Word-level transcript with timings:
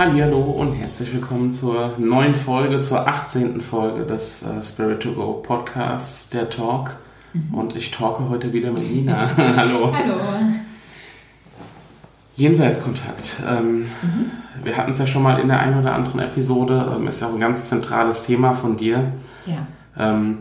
Hallo 0.00 0.38
und 0.38 0.72
herzlich 0.72 1.12
willkommen 1.12 1.52
zur 1.52 1.92
neuen 1.98 2.34
Folge, 2.34 2.80
zur 2.80 3.06
18. 3.06 3.60
Folge 3.60 4.06
des 4.06 4.46
äh, 4.46 4.62
Spirit 4.62 5.02
to 5.02 5.12
Go 5.12 5.42
Podcasts, 5.42 6.30
der 6.30 6.48
Talk. 6.48 6.96
Mhm. 7.34 7.52
Und 7.52 7.76
ich 7.76 7.90
talke 7.90 8.30
heute 8.30 8.54
wieder 8.54 8.70
mit 8.70 8.90
Nina. 8.90 9.28
Hallo. 9.36 9.92
Hallo. 9.92 10.16
Jenseitskontakt. 12.34 13.42
Ähm, 13.46 13.80
mhm. 13.80 14.30
Wir 14.64 14.78
hatten 14.78 14.92
es 14.92 15.00
ja 15.00 15.06
schon 15.06 15.22
mal 15.22 15.38
in 15.38 15.48
der 15.48 15.60
einen 15.60 15.78
oder 15.78 15.94
anderen 15.94 16.20
Episode, 16.20 16.94
ähm, 16.96 17.06
ist 17.06 17.20
ja 17.20 17.28
auch 17.28 17.34
ein 17.34 17.40
ganz 17.40 17.66
zentrales 17.66 18.24
Thema 18.24 18.54
von 18.54 18.78
dir. 18.78 19.12
Ja. 19.44 19.66
Ähm, 19.98 20.38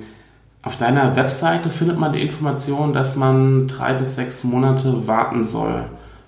auf 0.61 0.77
deiner 0.77 1.17
Webseite 1.17 1.69
findet 1.69 1.99
man 1.99 2.13
die 2.13 2.21
Information, 2.21 2.93
dass 2.93 3.17
man 3.17 3.67
drei 3.67 3.93
bis 3.93 4.15
sechs 4.15 4.45
Monate 4.45 5.05
warten 5.05 5.43
soll 5.43 5.83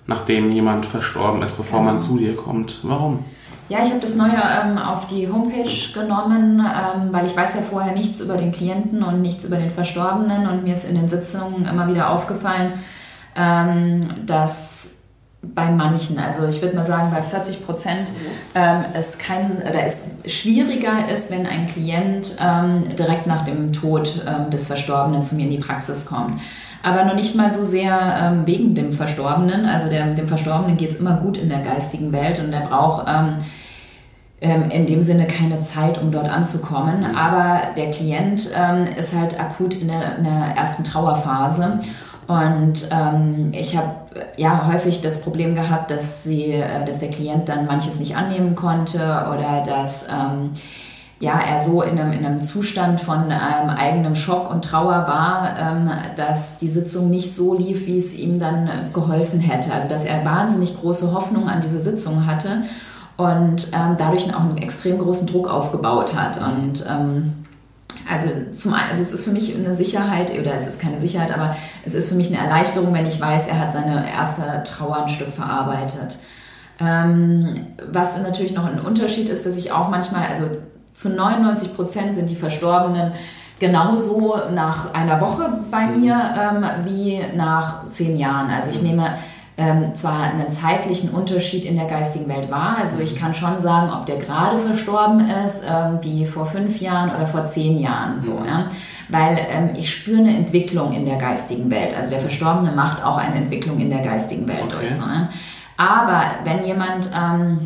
nachdem 0.06 0.50
jemand 0.50 0.86
verstorben 0.86 1.42
ist, 1.42 1.56
bevor 1.56 1.82
man 1.82 2.00
zu 2.00 2.18
dir 2.18 2.36
kommt. 2.36 2.80
Warum? 2.82 3.24
Ja, 3.68 3.78
ich 3.82 3.90
habe 3.90 4.00
das 4.00 4.16
Neue 4.16 4.32
ähm, 4.32 4.76
auf 4.76 5.06
die 5.06 5.28
Homepage 5.28 5.92
genommen, 5.94 6.60
ähm, 6.60 7.08
weil 7.10 7.24
ich 7.24 7.36
weiß 7.36 7.54
ja 7.54 7.62
vorher 7.62 7.94
nichts 7.94 8.20
über 8.20 8.36
den 8.36 8.52
Klienten 8.52 9.02
und 9.02 9.22
nichts 9.22 9.44
über 9.44 9.56
den 9.56 9.70
Verstorbenen 9.70 10.46
und 10.46 10.64
mir 10.64 10.74
ist 10.74 10.84
in 10.84 10.96
den 10.96 11.08
Sitzungen 11.08 11.64
immer 11.64 11.88
wieder 11.88 12.10
aufgefallen, 12.10 12.72
ähm, 13.36 14.26
dass 14.26 14.98
bei 15.42 15.70
manchen, 15.70 16.18
also 16.18 16.46
ich 16.46 16.60
würde 16.62 16.76
mal 16.76 16.84
sagen, 16.84 17.10
bei 17.10 17.22
40 17.22 17.64
Prozent 17.64 18.12
ähm, 18.54 18.84
es 18.94 19.18
kein 19.18 19.56
oder 19.56 19.84
es 19.84 20.10
schwieriger 20.26 21.08
ist, 21.12 21.30
wenn 21.30 21.46
ein 21.46 21.66
Klient 21.66 22.36
ähm, 22.40 22.94
direkt 22.94 23.26
nach 23.26 23.42
dem 23.42 23.72
Tod 23.72 24.24
ähm, 24.26 24.50
des 24.50 24.66
Verstorbenen 24.66 25.22
zu 25.22 25.34
mir 25.34 25.46
in 25.46 25.50
die 25.50 25.58
Praxis 25.58 26.06
kommt 26.06 26.36
aber 26.82 27.04
noch 27.04 27.14
nicht 27.14 27.36
mal 27.36 27.50
so 27.50 27.64
sehr 27.64 28.16
ähm, 28.20 28.46
wegen 28.46 28.74
dem 28.74 28.92
Verstorbenen. 28.92 29.66
Also 29.66 29.88
der, 29.88 30.06
dem 30.14 30.26
Verstorbenen 30.26 30.76
geht 30.76 30.90
es 30.90 30.96
immer 30.96 31.16
gut 31.16 31.36
in 31.36 31.48
der 31.48 31.60
geistigen 31.60 32.12
Welt 32.12 32.40
und 32.40 32.52
er 32.52 32.62
braucht 32.62 33.06
ähm, 33.08 33.36
ähm, 34.40 34.70
in 34.70 34.86
dem 34.86 35.02
Sinne 35.02 35.26
keine 35.26 35.60
Zeit, 35.60 36.02
um 36.02 36.10
dort 36.10 36.28
anzukommen. 36.28 37.16
Aber 37.16 37.60
der 37.76 37.90
Klient 37.90 38.50
ähm, 38.56 38.88
ist 38.98 39.14
halt 39.16 39.38
akut 39.38 39.74
in 39.74 39.88
der, 39.88 40.18
in 40.18 40.24
der 40.24 40.56
ersten 40.56 40.82
Trauerphase. 40.82 41.80
Und 42.26 42.88
ähm, 42.90 43.52
ich 43.52 43.76
habe 43.76 43.94
ja 44.36 44.66
häufig 44.72 45.00
das 45.00 45.22
Problem 45.22 45.54
gehabt, 45.54 45.90
dass, 45.90 46.24
sie, 46.24 46.52
äh, 46.52 46.84
dass 46.84 46.98
der 46.98 47.10
Klient 47.10 47.48
dann 47.48 47.66
manches 47.66 48.00
nicht 48.00 48.16
annehmen 48.16 48.54
konnte 48.54 48.98
oder 48.98 49.62
dass 49.64 50.08
ähm, 50.08 50.50
ja, 51.22 51.38
er 51.38 51.62
so 51.62 51.82
in 51.82 52.00
einem, 52.00 52.12
in 52.12 52.26
einem 52.26 52.40
Zustand 52.40 53.00
von 53.00 53.30
ähm, 53.30 53.70
eigenem 53.70 54.16
Schock 54.16 54.50
und 54.50 54.64
Trauer 54.64 55.06
war, 55.06 55.56
ähm, 55.56 55.88
dass 56.16 56.58
die 56.58 56.68
Sitzung 56.68 57.10
nicht 57.10 57.32
so 57.32 57.54
lief, 57.54 57.86
wie 57.86 57.96
es 57.96 58.18
ihm 58.18 58.40
dann 58.40 58.68
geholfen 58.92 59.38
hätte. 59.38 59.72
Also 59.72 59.88
dass 59.88 60.04
er 60.04 60.24
wahnsinnig 60.24 60.80
große 60.80 61.14
Hoffnung 61.14 61.48
an 61.48 61.60
diese 61.60 61.80
Sitzung 61.80 62.26
hatte 62.26 62.64
und 63.16 63.68
ähm, 63.72 63.94
dadurch 63.98 64.34
auch 64.34 64.40
einen 64.40 64.58
extrem 64.58 64.98
großen 64.98 65.28
Druck 65.28 65.48
aufgebaut 65.48 66.16
hat. 66.16 66.38
Und 66.38 66.84
ähm, 66.90 67.44
also, 68.10 68.28
zum, 68.52 68.74
also 68.74 69.00
es 69.00 69.12
ist 69.12 69.24
für 69.24 69.30
mich 69.30 69.54
eine 69.54 69.74
Sicherheit, 69.74 70.36
oder 70.36 70.54
es 70.54 70.66
ist 70.66 70.82
keine 70.82 70.98
Sicherheit, 70.98 71.32
aber 71.32 71.54
es 71.84 71.94
ist 71.94 72.08
für 72.08 72.16
mich 72.16 72.36
eine 72.36 72.44
Erleichterung, 72.44 72.92
wenn 72.92 73.06
ich 73.06 73.20
weiß, 73.20 73.46
er 73.46 73.60
hat 73.60 73.72
seine 73.72 74.10
erste 74.10 74.64
Trauer 74.64 75.04
ein 75.04 75.08
Stück 75.08 75.32
verarbeitet. 75.32 76.18
Ähm, 76.80 77.66
was 77.92 78.20
natürlich 78.20 78.54
noch 78.54 78.64
ein 78.64 78.80
Unterschied 78.80 79.28
ist, 79.28 79.46
dass 79.46 79.56
ich 79.56 79.70
auch 79.70 79.88
manchmal, 79.88 80.26
also 80.26 80.46
zu 80.94 81.10
99 81.10 81.74
Prozent 81.74 82.14
sind 82.14 82.30
die 82.30 82.36
Verstorbenen 82.36 83.12
genauso 83.58 84.36
nach 84.54 84.92
einer 84.92 85.20
Woche 85.20 85.60
bei 85.70 85.86
mhm. 85.86 86.00
mir 86.00 86.16
ähm, 86.38 86.64
wie 86.84 87.20
nach 87.36 87.88
zehn 87.90 88.16
Jahren. 88.16 88.50
Also 88.50 88.72
ich 88.72 88.82
nehme 88.82 89.14
ähm, 89.56 89.94
zwar 89.94 90.22
einen 90.22 90.50
zeitlichen 90.50 91.10
Unterschied 91.10 91.64
in 91.64 91.76
der 91.76 91.86
geistigen 91.86 92.28
Welt 92.28 92.50
wahr, 92.50 92.76
also 92.80 93.00
ich 93.00 93.14
kann 93.14 93.34
schon 93.34 93.60
sagen, 93.60 93.92
ob 93.92 94.06
der 94.06 94.16
gerade 94.16 94.58
verstorben 94.58 95.28
ist, 95.28 95.68
irgendwie 95.68 96.24
vor 96.24 96.46
fünf 96.46 96.80
Jahren 96.80 97.14
oder 97.14 97.26
vor 97.26 97.46
zehn 97.46 97.78
Jahren, 97.78 98.20
so, 98.20 98.32
mhm. 98.32 98.46
ja? 98.46 98.68
weil 99.10 99.38
ähm, 99.50 99.70
ich 99.76 99.92
spüre 99.92 100.20
eine 100.20 100.36
Entwicklung 100.36 100.94
in 100.94 101.04
der 101.04 101.16
geistigen 101.16 101.70
Welt. 101.70 101.94
Also 101.94 102.10
der 102.10 102.20
Verstorbene 102.20 102.72
macht 102.74 103.04
auch 103.04 103.18
eine 103.18 103.36
Entwicklung 103.36 103.78
in 103.78 103.90
der 103.90 104.00
geistigen 104.00 104.48
Welt 104.48 104.62
okay. 104.64 104.76
durch. 104.78 104.94
So, 104.94 105.02
ja? 105.02 105.28
Aber 105.76 106.22
wenn 106.44 106.66
jemand 106.66 107.10
ähm, 107.14 107.60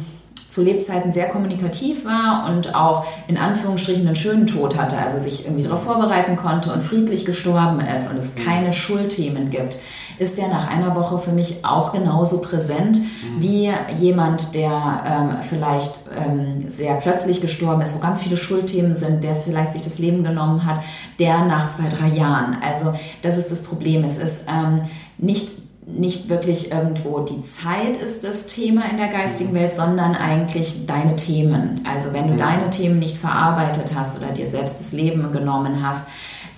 zu 0.57 0.63
Lebzeiten 0.63 1.13
sehr 1.13 1.29
kommunikativ 1.29 2.07
war 2.07 2.49
und 2.49 2.75
auch 2.75 3.05
in 3.29 3.37
Anführungsstrichen 3.37 4.07
einen 4.07 4.17
schönen 4.17 4.47
Tod 4.47 4.79
hatte, 4.79 4.97
also 4.97 5.19
sich 5.19 5.45
irgendwie 5.45 5.65
darauf 5.65 5.83
vorbereiten 5.83 6.35
konnte 6.35 6.73
und 6.73 6.83
friedlich 6.83 7.27
gestorben 7.27 7.81
ist 7.81 8.11
und 8.11 8.17
es 8.17 8.35
mhm. 8.35 8.45
keine 8.47 8.73
Schuldthemen 8.73 9.51
gibt, 9.51 9.77
ist 10.19 10.39
der 10.39 10.49
nach 10.49 10.71
einer 10.71 10.97
Woche 10.97 11.19
für 11.19 11.33
mich 11.33 11.63
auch 11.63 11.93
genauso 11.93 12.41
präsent 12.41 12.99
mhm. 12.99 13.43
wie 13.43 13.71
jemand, 13.93 14.55
der 14.55 15.03
ähm, 15.07 15.43
vielleicht 15.43 16.01
ähm, 16.17 16.71
sehr 16.71 16.95
plötzlich 16.95 17.43
gestorben 17.43 17.83
ist, 17.83 17.95
wo 17.95 18.01
ganz 18.01 18.23
viele 18.23 18.39
Schuldthemen 18.39 18.95
sind, 18.95 19.25
der 19.25 19.37
vielleicht 19.37 19.75
sich 19.75 19.83
das 19.83 19.99
Leben 19.99 20.25
genommen 20.25 20.65
hat, 20.65 20.81
der 21.19 21.45
nach 21.45 21.69
zwei, 21.69 21.91
drei 21.91 22.17
Jahren. 22.17 22.57
Also 22.67 22.95
das 23.21 23.37
ist 23.37 23.51
das 23.51 23.63
Problem. 23.63 24.05
Es 24.05 24.17
ist 24.17 24.47
ähm, 24.49 24.81
nicht 25.19 25.66
nicht 25.87 26.29
wirklich 26.29 26.73
irgendwo 26.73 27.21
die 27.21 27.45
Zeit 27.45 27.97
ist 27.97 28.25
das 28.25 28.47
Thema 28.47 28.91
in 28.91 28.97
der 28.97 29.07
geistigen 29.07 29.55
Welt, 29.55 29.71
sondern 29.71 30.17
eigentlich 30.17 30.85
deine 30.85 31.15
Themen. 31.15 31.81
Also 31.89 32.13
wenn 32.13 32.27
du 32.27 32.33
mhm. 32.35 32.39
deine 32.39 32.71
Themen 32.71 32.99
nicht 32.99 33.17
verarbeitet 33.17 33.93
hast 33.95 34.19
oder 34.19 34.33
dir 34.33 34.49
selbst 34.49 34.81
das 34.81 34.93
Leben 34.93 35.31
genommen 35.31 35.87
hast, 35.87 36.09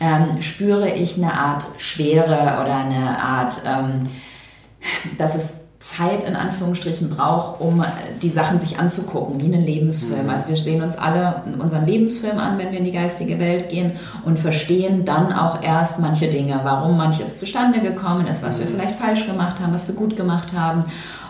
ähm, 0.00 0.40
spüre 0.40 0.90
ich 0.90 1.18
eine 1.18 1.34
Art 1.34 1.66
Schwere 1.76 2.62
oder 2.62 2.76
eine 2.76 3.22
Art, 3.22 3.60
ähm, 3.66 4.04
dass 5.18 5.34
es 5.34 5.57
Zeit 5.88 6.22
in 6.22 6.36
Anführungsstrichen 6.36 7.08
braucht, 7.08 7.62
um 7.62 7.82
die 8.20 8.28
Sachen 8.28 8.60
sich 8.60 8.78
anzugucken, 8.78 9.40
wie 9.40 9.46
einen 9.46 9.64
Lebensfilm. 9.64 10.24
Mhm. 10.24 10.30
Also 10.30 10.48
wir 10.48 10.56
sehen 10.56 10.82
uns 10.82 10.98
alle 10.98 11.42
unseren 11.58 11.86
Lebensfilm 11.86 12.38
an, 12.38 12.58
wenn 12.58 12.72
wir 12.72 12.78
in 12.78 12.84
die 12.84 12.92
geistige 12.92 13.40
Welt 13.40 13.70
gehen 13.70 13.92
und 14.26 14.38
verstehen 14.38 15.06
dann 15.06 15.32
auch 15.32 15.62
erst 15.62 15.98
manche 15.98 16.28
Dinge, 16.28 16.60
warum 16.62 16.98
manches 16.98 17.38
zustande 17.38 17.80
gekommen 17.80 18.26
ist, 18.26 18.44
was 18.44 18.60
wir 18.60 18.66
mhm. 18.66 18.74
vielleicht 18.74 18.96
falsch 18.96 19.26
gemacht 19.26 19.60
haben, 19.60 19.72
was 19.72 19.88
wir 19.88 19.94
gut 19.94 20.14
gemacht 20.14 20.52
haben. 20.52 20.84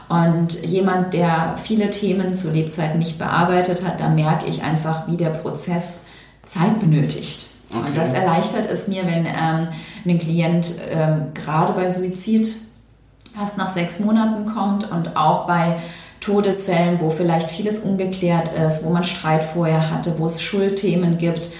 Und 0.09 0.65
jemand, 0.65 1.15
der 1.15 1.55
viele 1.63 1.91
Themen 1.91 2.35
zu 2.35 2.51
Lebzeiten 2.51 2.99
nicht 2.99 3.17
bearbeitet 3.17 3.85
hat, 3.85 4.01
da 4.01 4.09
merke 4.09 4.47
ich 4.47 4.65
einfach, 4.65 5.07
wie 5.07 5.17
der 5.17 5.31
Prozess 5.31 6.07
Zeit 6.45 6.81
benötigt. 6.81 7.51
Okay. 7.71 7.87
Und 7.87 7.97
das 7.97 8.13
erleichtert 8.13 8.69
es 8.69 8.89
mir, 8.89 9.07
wenn 9.07 9.25
ähm, 9.25 9.69
ein 10.05 10.19
Klient 10.19 10.73
ähm, 10.91 11.27
gerade 11.35 11.75
bei 11.75 11.89
Suizid 11.89 12.68
erst 13.41 13.59
nach 13.59 13.69
sechs 13.69 14.01
Monaten 14.01 14.53
kommt 14.55 14.91
und 14.91 15.17
auch 15.17 15.47
bei 15.47 15.77
Todesfällen, 16.21 17.01
wo 17.01 17.11
vielleicht 17.11 17.49
vieles 17.51 17.81
ungeklärt 17.81 18.49
ist, 18.49 18.85
wo 18.85 18.91
man 18.91 19.05
Streit 19.05 19.45
vorher 19.45 19.91
hatte, 19.91 20.19
wo 20.19 20.27
es 20.27 20.43
Schuldthemen 20.43 21.19
gibt, 21.19 21.51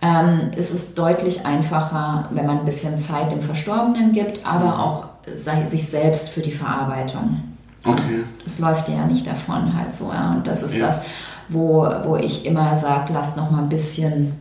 ähm, 0.00 0.50
ist 0.56 0.72
es 0.72 0.94
deutlich 0.94 1.46
einfacher, 1.46 2.28
wenn 2.30 2.46
man 2.46 2.60
ein 2.60 2.64
bisschen 2.64 2.98
Zeit 2.98 3.32
dem 3.32 3.40
Verstorbenen 3.40 4.12
gibt, 4.12 4.46
aber 4.46 4.78
auch 4.78 5.06
sich 5.34 5.88
selbst 5.88 6.28
für 6.28 6.40
die 6.40 6.52
Verarbeitung. 6.52 7.42
Okay. 7.84 8.24
Es 8.44 8.58
läuft 8.60 8.88
ja 8.88 9.06
nicht 9.06 9.26
davon 9.26 9.76
halt 9.76 9.94
so. 9.94 10.10
Ja. 10.12 10.32
Und 10.32 10.46
das 10.46 10.62
ist 10.62 10.74
ja. 10.74 10.86
das, 10.86 11.04
wo, 11.48 11.86
wo 12.04 12.16
ich 12.16 12.46
immer 12.46 12.74
sage, 12.76 13.12
lasst 13.12 13.36
noch 13.36 13.50
mal 13.50 13.62
ein 13.62 13.68
bisschen 13.68 14.32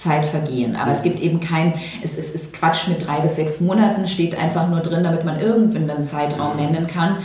Zeit 0.00 0.26
vergehen. 0.26 0.76
Aber 0.76 0.90
es 0.90 1.02
gibt 1.02 1.20
eben 1.20 1.40
kein, 1.40 1.74
es, 2.02 2.16
es 2.16 2.34
ist 2.34 2.54
Quatsch 2.54 2.88
mit 2.88 3.06
drei 3.06 3.20
bis 3.20 3.36
sechs 3.36 3.60
Monaten, 3.60 4.06
steht 4.06 4.38
einfach 4.38 4.68
nur 4.68 4.80
drin, 4.80 5.04
damit 5.04 5.24
man 5.24 5.38
irgendwann 5.38 5.90
einen 5.90 6.04
Zeitraum 6.04 6.56
nennen 6.56 6.86
kann. 6.86 7.16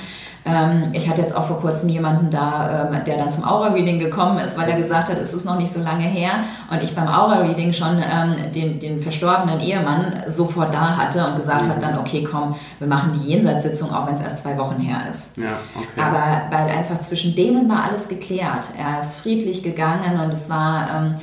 Ähm, 0.48 0.90
ich 0.94 1.10
hatte 1.10 1.22
jetzt 1.22 1.36
auch 1.36 1.46
vor 1.46 1.60
kurzem 1.60 1.90
jemanden 1.90 2.30
da, 2.30 2.90
ähm, 2.92 3.04
der 3.04 3.18
dann 3.18 3.32
zum 3.32 3.46
Aura-Reading 3.46 3.98
gekommen 3.98 4.38
ist, 4.38 4.58
weil 4.60 4.70
er 4.70 4.78
gesagt 4.78 5.10
hat, 5.10 5.18
es 5.18 5.34
ist 5.34 5.44
noch 5.44 5.58
nicht 5.58 5.72
so 5.72 5.82
lange 5.82 6.04
her 6.04 6.32
und 6.70 6.84
ich 6.84 6.96
beim 6.96 7.08
Aura-Reading 7.08 7.74
schon 7.74 7.98
ähm, 7.98 8.52
den, 8.54 8.80
den 8.80 9.00
verstorbenen 9.00 9.60
Ehemann 9.60 10.24
sofort 10.28 10.72
da 10.72 10.98
hatte 10.98 11.26
und 11.26 11.36
gesagt 11.36 11.66
mhm. 11.66 11.70
habe 11.72 11.82
dann, 11.82 11.98
okay, 11.98 12.28
komm, 12.30 12.56
wir 12.78 12.88
machen 12.88 13.20
die 13.20 13.32
Jenseitssitzung, 13.32 13.92
auch 13.92 14.06
wenn 14.06 14.14
es 14.14 14.22
erst 14.22 14.40
zwei 14.40 14.56
Wochen 14.60 14.80
her 14.80 15.10
ist. 15.10 15.38
Ja, 15.38 15.58
okay. 15.76 16.00
Aber 16.00 16.56
weil 16.56 16.70
einfach 16.70 17.02
zwischen 17.02 17.36
denen 17.36 17.68
war 17.68 17.86
alles 17.86 18.08
geklärt. 18.08 18.68
Er 18.78 19.00
ist 19.00 19.16
friedlich 19.16 19.64
gegangen 19.64 20.20
und 20.20 20.32
es 20.32 20.48
war 20.52 21.16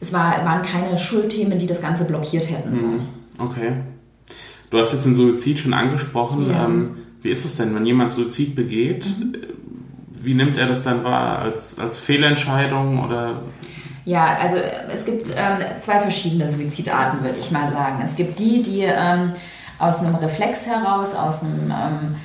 es 0.00 0.12
war, 0.12 0.44
waren 0.44 0.62
keine 0.62 0.96
Schuldthemen, 0.96 1.58
die 1.58 1.66
das 1.66 1.82
Ganze 1.82 2.04
blockiert 2.04 2.50
hätten. 2.50 2.76
So. 2.76 2.86
Mhm. 2.86 3.00
Okay. 3.38 3.72
Du 4.70 4.78
hast 4.78 4.92
jetzt 4.92 5.06
den 5.06 5.14
Suizid 5.14 5.58
schon 5.58 5.74
angesprochen. 5.74 6.50
Ja. 6.50 6.64
Ähm, 6.64 6.96
wie 7.22 7.30
ist 7.30 7.44
es 7.44 7.56
denn, 7.56 7.74
wenn 7.74 7.84
jemand 7.84 8.12
Suizid 8.12 8.54
begeht? 8.54 9.06
Mhm. 9.18 9.36
wie 10.20 10.34
nimmt 10.34 10.56
er 10.56 10.66
das 10.66 10.84
dann 10.84 11.04
wahr? 11.04 11.38
Als, 11.38 11.78
als 11.78 11.98
Fehlentscheidung 11.98 13.04
oder? 13.04 13.42
Ja, 14.04 14.36
also 14.36 14.56
es 14.90 15.04
gibt 15.04 15.30
ähm, 15.36 15.58
zwei 15.80 16.00
verschiedene 16.00 16.48
Suizidarten, 16.48 17.22
würde 17.22 17.38
ich 17.38 17.50
mal 17.50 17.70
sagen. 17.70 18.00
Es 18.02 18.16
gibt 18.16 18.38
die, 18.38 18.62
die 18.62 18.82
ähm, 18.82 19.32
aus 19.78 20.02
einem 20.02 20.14
Reflex 20.16 20.66
heraus, 20.66 21.14
aus 21.14 21.42
einem 21.42 21.70
ähm, 21.70 22.16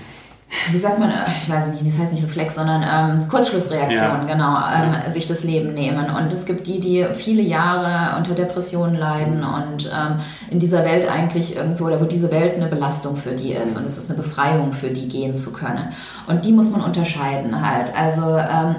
wie 0.72 0.78
sagt 0.78 1.00
man, 1.00 1.10
äh, 1.10 1.24
ich 1.42 1.50
weiß 1.50 1.70
nicht, 1.70 1.86
das 1.86 2.00
heißt 2.00 2.14
nicht 2.14 2.24
Reflex, 2.24 2.56
sondern 2.56 2.84
ähm, 2.84 3.28
Kurzschlussreaktion, 3.28 4.00
ja. 4.00 4.24
genau, 4.28 4.58
ähm, 4.58 4.94
ja. 5.04 5.10
sich 5.10 5.28
das 5.28 5.44
Leben 5.44 5.74
nehmen. 5.74 6.10
Und 6.10 6.32
es 6.32 6.46
gibt 6.46 6.68
die, 6.68 6.80
die 6.80 7.06
viele 7.14 7.42
Jahre 7.42 8.18
unter 8.18 8.34
Depressionen 8.34 8.96
leiden 8.96 9.44
und 9.44 9.86
ähm, 9.94 10.20
in 10.50 10.60
dieser 10.60 10.86
Welt 10.86 11.10
eigentlich 11.10 11.56
irgendwo, 11.56 11.86
oder 11.86 12.00
wo 12.00 12.06
diese 12.06 12.32
Welt 12.32 12.56
eine 12.56 12.68
Belastung 12.68 13.16
für 13.16 13.32
die 13.32 13.54
ist 13.54 13.78
und 13.78 13.86
es 13.86 13.98
ist 13.98 14.12
eine 14.12 14.22
Befreiung 14.22 14.74
für 14.74 14.90
die 14.90 15.08
gehen 15.08 15.36
zu 15.36 15.54
können. 15.54 15.90
Und 16.28 16.46
die 16.46 16.52
muss 16.52 16.72
man 16.72 16.82
unterscheiden 16.82 17.68
halt. 17.68 17.98
Also 17.98 18.38
ähm, 18.38 18.76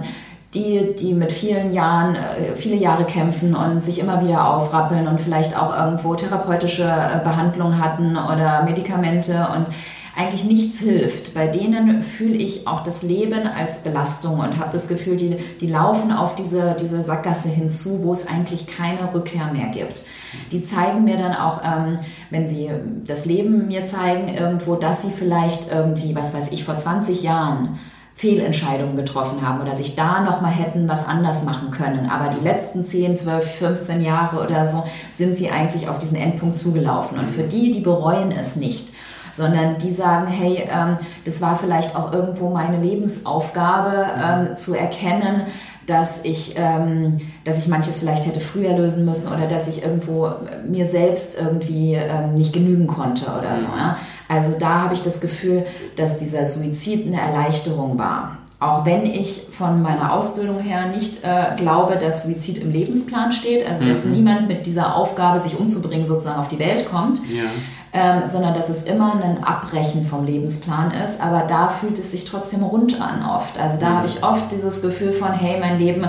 die, 0.54 0.94
die 0.96 1.14
mit 1.14 1.32
vielen 1.32 1.72
Jahren, 1.72 2.14
äh, 2.14 2.54
viele 2.54 2.76
Jahre 2.76 3.04
kämpfen 3.04 3.54
und 3.56 3.80
sich 3.80 4.00
immer 4.00 4.22
wieder 4.22 4.48
aufrappeln 4.48 5.08
und 5.08 5.20
vielleicht 5.20 5.58
auch 5.58 5.76
irgendwo 5.76 6.14
therapeutische 6.14 6.84
äh, 6.84 7.22
Behandlung 7.24 7.80
hatten 7.82 8.16
oder 8.16 8.62
Medikamente 8.62 9.48
und 9.54 9.66
eigentlich 10.16 10.44
nichts 10.44 10.80
hilft. 10.80 11.34
Bei 11.34 11.48
denen 11.48 12.02
fühle 12.02 12.36
ich 12.36 12.66
auch 12.68 12.82
das 12.82 13.02
Leben 13.02 13.46
als 13.46 13.82
Belastung 13.82 14.40
und 14.40 14.58
habe 14.58 14.70
das 14.72 14.88
Gefühl, 14.88 15.16
die, 15.16 15.36
die 15.60 15.66
laufen 15.66 16.12
auf 16.12 16.34
diese, 16.34 16.76
diese 16.80 17.02
Sackgasse 17.02 17.48
hinzu, 17.48 18.04
wo 18.04 18.12
es 18.12 18.28
eigentlich 18.28 18.66
keine 18.66 19.12
Rückkehr 19.12 19.52
mehr 19.52 19.68
gibt. 19.68 20.04
Die 20.52 20.62
zeigen 20.62 21.04
mir 21.04 21.16
dann 21.16 21.34
auch, 21.34 21.62
ähm, 21.64 21.98
wenn 22.30 22.46
sie 22.46 22.70
das 23.06 23.26
Leben 23.26 23.66
mir 23.66 23.84
zeigen, 23.84 24.28
irgendwo, 24.28 24.76
dass 24.76 25.02
sie 25.02 25.10
vielleicht 25.10 25.70
irgendwie, 25.72 26.14
was 26.14 26.34
weiß 26.34 26.52
ich, 26.52 26.64
vor 26.64 26.76
20 26.76 27.22
Jahren 27.22 27.78
Fehlentscheidungen 28.16 28.94
getroffen 28.94 29.44
haben 29.44 29.60
oder 29.60 29.74
sich 29.74 29.96
da 29.96 30.20
nochmal 30.20 30.52
hätten 30.52 30.88
was 30.88 31.04
anders 31.04 31.44
machen 31.44 31.72
können. 31.72 32.08
Aber 32.08 32.32
die 32.32 32.44
letzten 32.44 32.84
10, 32.84 33.16
12, 33.16 33.58
15 33.58 34.02
Jahre 34.02 34.44
oder 34.44 34.66
so 34.66 34.84
sind 35.10 35.36
sie 35.36 35.50
eigentlich 35.50 35.88
auf 35.88 35.98
diesen 35.98 36.16
Endpunkt 36.16 36.56
zugelaufen. 36.56 37.18
Und 37.18 37.28
für 37.28 37.42
die, 37.42 37.72
die 37.72 37.80
bereuen 37.80 38.30
es 38.30 38.54
nicht, 38.54 38.92
sondern 39.34 39.78
die 39.78 39.90
sagen, 39.90 40.28
hey, 40.28 40.68
ähm, 40.70 40.96
das 41.24 41.42
war 41.42 41.56
vielleicht 41.56 41.96
auch 41.96 42.12
irgendwo 42.12 42.50
meine 42.50 42.80
Lebensaufgabe 42.80 44.06
ähm, 44.16 44.56
zu 44.56 44.74
erkennen, 44.74 45.42
dass 45.86 46.24
ich, 46.24 46.54
ähm, 46.56 47.20
dass 47.44 47.58
ich 47.58 47.68
manches 47.68 47.98
vielleicht 47.98 48.26
hätte 48.26 48.40
früher 48.40 48.76
lösen 48.76 49.04
müssen 49.04 49.32
oder 49.32 49.46
dass 49.46 49.68
ich 49.68 49.82
irgendwo 49.82 50.30
mir 50.66 50.86
selbst 50.86 51.36
irgendwie 51.38 51.94
ähm, 51.94 52.34
nicht 52.34 52.52
genügen 52.52 52.86
konnte 52.86 53.26
oder 53.26 53.58
so. 53.58 53.66
Ja? 53.76 53.98
Also 54.28 54.54
da 54.58 54.82
habe 54.82 54.94
ich 54.94 55.02
das 55.02 55.20
Gefühl, 55.20 55.64
dass 55.96 56.16
dieser 56.16 56.46
Suizid 56.46 57.06
eine 57.06 57.20
Erleichterung 57.20 57.98
war. 57.98 58.38
Auch 58.60 58.86
wenn 58.86 59.04
ich 59.04 59.48
von 59.50 59.82
meiner 59.82 60.12
Ausbildung 60.12 60.60
her 60.60 60.86
nicht 60.86 61.22
äh, 61.22 61.54
glaube, 61.56 61.96
dass 61.96 62.24
Suizid 62.24 62.58
im 62.58 62.72
Lebensplan 62.72 63.32
steht, 63.32 63.68
also 63.68 63.84
dass 63.84 64.04
mhm. 64.04 64.12
niemand 64.12 64.48
mit 64.48 64.64
dieser 64.64 64.94
Aufgabe, 64.94 65.38
sich 65.40 65.58
umzubringen, 65.58 66.06
sozusagen 66.06 66.38
auf 66.38 66.48
die 66.48 66.60
Welt 66.60 66.88
kommt, 66.88 67.18
ja 67.28 67.50
ähm, 67.96 68.28
sondern 68.28 68.54
dass 68.54 68.68
es 68.68 68.82
immer 68.82 69.14
ein 69.22 69.44
Abbrechen 69.44 70.04
vom 70.04 70.26
Lebensplan 70.26 70.90
ist. 70.90 71.22
Aber 71.22 71.42
da 71.46 71.68
fühlt 71.68 71.96
es 71.96 72.10
sich 72.10 72.24
trotzdem 72.24 72.64
rund 72.64 73.00
an 73.00 73.24
oft. 73.24 73.56
Also 73.56 73.78
da 73.78 73.90
mhm. 73.90 73.94
habe 73.94 74.06
ich 74.08 74.24
oft 74.24 74.50
dieses 74.50 74.82
Gefühl 74.82 75.12
von, 75.12 75.32
hey, 75.32 75.60
mein 75.60 75.78
Leben 75.78 76.04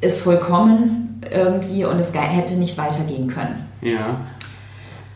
ist 0.00 0.22
vollkommen 0.22 1.20
irgendwie 1.30 1.84
und 1.84 2.00
es 2.00 2.14
hätte 2.14 2.54
nicht 2.54 2.78
weitergehen 2.78 3.28
können. 3.28 3.68
Ja. 3.82 4.16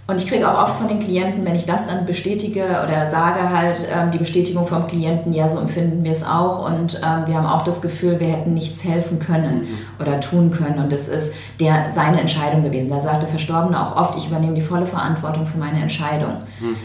Und 0.08 0.23
ich 0.23 0.29
kriege 0.29 0.49
auch 0.49 0.62
oft 0.62 0.76
von 0.76 0.87
den 0.87 1.00
Klienten, 1.00 1.44
wenn 1.44 1.56
ich 1.56 1.67
das 1.67 1.88
dann 1.88 2.06
bestätige 2.06 2.62
oder 2.62 3.06
sage 3.06 3.50
halt 3.50 3.79
ähm, 3.93 4.12
die 4.12 4.19
Bestätigung 4.19 4.64
vom 4.64 4.87
Klienten, 4.87 5.32
ja, 5.32 5.49
so 5.49 5.58
empfinden 5.58 6.05
wir 6.05 6.12
es 6.12 6.25
auch 6.25 6.64
und 6.64 7.00
ähm, 7.05 7.26
wir 7.26 7.35
haben 7.35 7.47
auch 7.47 7.62
das 7.62 7.82
Gefühl, 7.82 8.20
wir 8.20 8.29
hätten 8.29 8.55
nichts 8.55 8.85
helfen 8.85 9.19
können 9.19 9.62
mhm. 9.62 9.79
oder 9.99 10.20
tun 10.20 10.53
können 10.53 10.79
und 10.79 10.93
das 10.93 11.08
ist 11.08 11.35
der, 11.58 11.91
seine 11.91 12.20
Entscheidung 12.20 12.62
gewesen. 12.62 12.91
Da 12.91 13.00
sagt 13.00 13.23
der 13.23 13.29
Verstorbene 13.29 13.81
auch 13.81 13.97
oft, 13.97 14.17
ich 14.17 14.29
übernehme 14.29 14.55
die 14.55 14.61
volle 14.61 14.87
Verantwortung 14.87 15.44
für 15.44 15.58
meine 15.58 15.82
Entscheidung. 15.82 16.43
Mhm. 16.61 16.76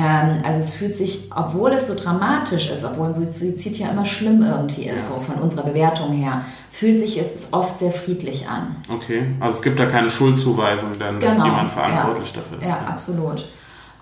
Ähm, 0.00 0.42
also 0.44 0.60
es 0.60 0.74
fühlt 0.74 0.96
sich, 0.96 1.30
obwohl 1.34 1.72
es 1.72 1.88
so 1.88 1.94
dramatisch 1.94 2.70
ist, 2.70 2.84
obwohl 2.84 3.08
ein 3.08 3.14
Suizid 3.14 3.78
ja 3.78 3.90
immer 3.90 4.06
schlimm 4.06 4.42
irgendwie 4.42 4.84
ist, 4.84 5.08
so 5.08 5.14
von 5.14 5.36
unserer 5.36 5.64
Bewertung 5.64 6.12
her, 6.12 6.42
fühlt 6.70 6.98
sich 6.98 7.18
es 7.18 7.52
oft 7.52 7.78
sehr 7.78 7.92
friedlich 7.92 8.48
an. 8.48 8.76
Okay, 8.88 9.34
also 9.40 9.56
es 9.56 9.62
gibt 9.62 9.78
da 9.78 9.86
keine 9.86 10.10
Schuldzuweisung, 10.10 10.92
denn 10.98 11.18
genau. 11.18 11.20
dass 11.20 11.44
jemand 11.44 11.70
verantwortlich 11.70 12.32
ja. 12.32 12.40
dafür 12.40 12.58
ist. 12.60 12.68
Ja, 12.68 12.78
ja. 12.82 12.88
absolut. 12.88 13.46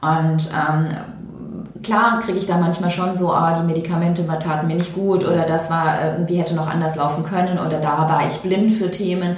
Und 0.00 0.50
ähm, 0.54 1.82
klar 1.82 2.20
kriege 2.20 2.38
ich 2.38 2.46
da 2.46 2.58
manchmal 2.58 2.90
schon 2.90 3.16
so, 3.16 3.32
ah, 3.32 3.58
die 3.58 3.66
Medikamente 3.66 4.24
taten 4.38 4.68
mir 4.68 4.76
nicht 4.76 4.94
gut 4.94 5.24
oder 5.24 5.42
das 5.42 5.70
war 5.70 6.04
irgendwie 6.04 6.36
hätte 6.36 6.54
noch 6.54 6.68
anders 6.68 6.94
laufen 6.94 7.24
können 7.24 7.58
oder 7.58 7.80
da 7.80 8.08
war 8.08 8.24
ich 8.24 8.36
blind 8.38 8.70
für 8.70 8.90
Themen. 8.92 9.36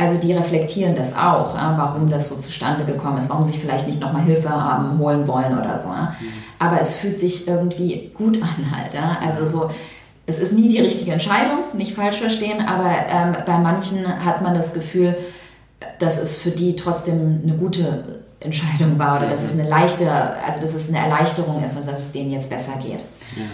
Also 0.00 0.16
die 0.16 0.32
reflektieren 0.32 0.96
das 0.96 1.14
auch, 1.14 1.54
warum 1.54 2.08
das 2.08 2.30
so 2.30 2.36
zustande 2.36 2.84
gekommen 2.84 3.18
ist, 3.18 3.28
warum 3.28 3.44
sie 3.44 3.52
sich 3.52 3.60
vielleicht 3.60 3.86
nicht 3.86 4.00
nochmal 4.00 4.22
Hilfe 4.22 4.48
haben 4.48 4.98
holen 4.98 5.28
wollen 5.28 5.58
oder 5.58 5.78
so. 5.78 5.90
Mhm. 5.90 6.28
Aber 6.58 6.80
es 6.80 6.94
fühlt 6.96 7.18
sich 7.18 7.46
irgendwie 7.46 8.10
gut 8.14 8.40
an 8.42 8.74
halt. 8.74 8.96
Also 9.22 9.44
so, 9.44 9.70
es 10.24 10.38
ist 10.38 10.54
nie 10.54 10.70
die 10.70 10.80
richtige 10.80 11.12
Entscheidung, 11.12 11.58
nicht 11.74 11.92
falsch 11.92 12.16
verstehen, 12.16 12.66
aber 12.66 12.90
ähm, 13.10 13.36
bei 13.44 13.58
manchen 13.58 14.24
hat 14.24 14.40
man 14.40 14.54
das 14.54 14.72
Gefühl, 14.72 15.16
dass 15.98 16.18
es 16.18 16.38
für 16.38 16.50
die 16.50 16.76
trotzdem 16.76 17.40
eine 17.42 17.56
gute 17.56 18.22
Entscheidung 18.40 18.98
war 18.98 19.18
oder 19.18 19.28
dass 19.28 19.42
es 19.42 19.52
eine 19.52 19.68
leichte, 19.68 20.10
also 20.10 20.62
dass 20.62 20.74
es 20.74 20.88
eine 20.88 20.98
Erleichterung 20.98 21.62
ist 21.62 21.76
und 21.76 21.86
dass 21.86 22.00
es 22.00 22.12
denen 22.12 22.30
jetzt 22.30 22.48
besser 22.48 22.72
geht. 22.80 23.04
Ja. 23.36 23.44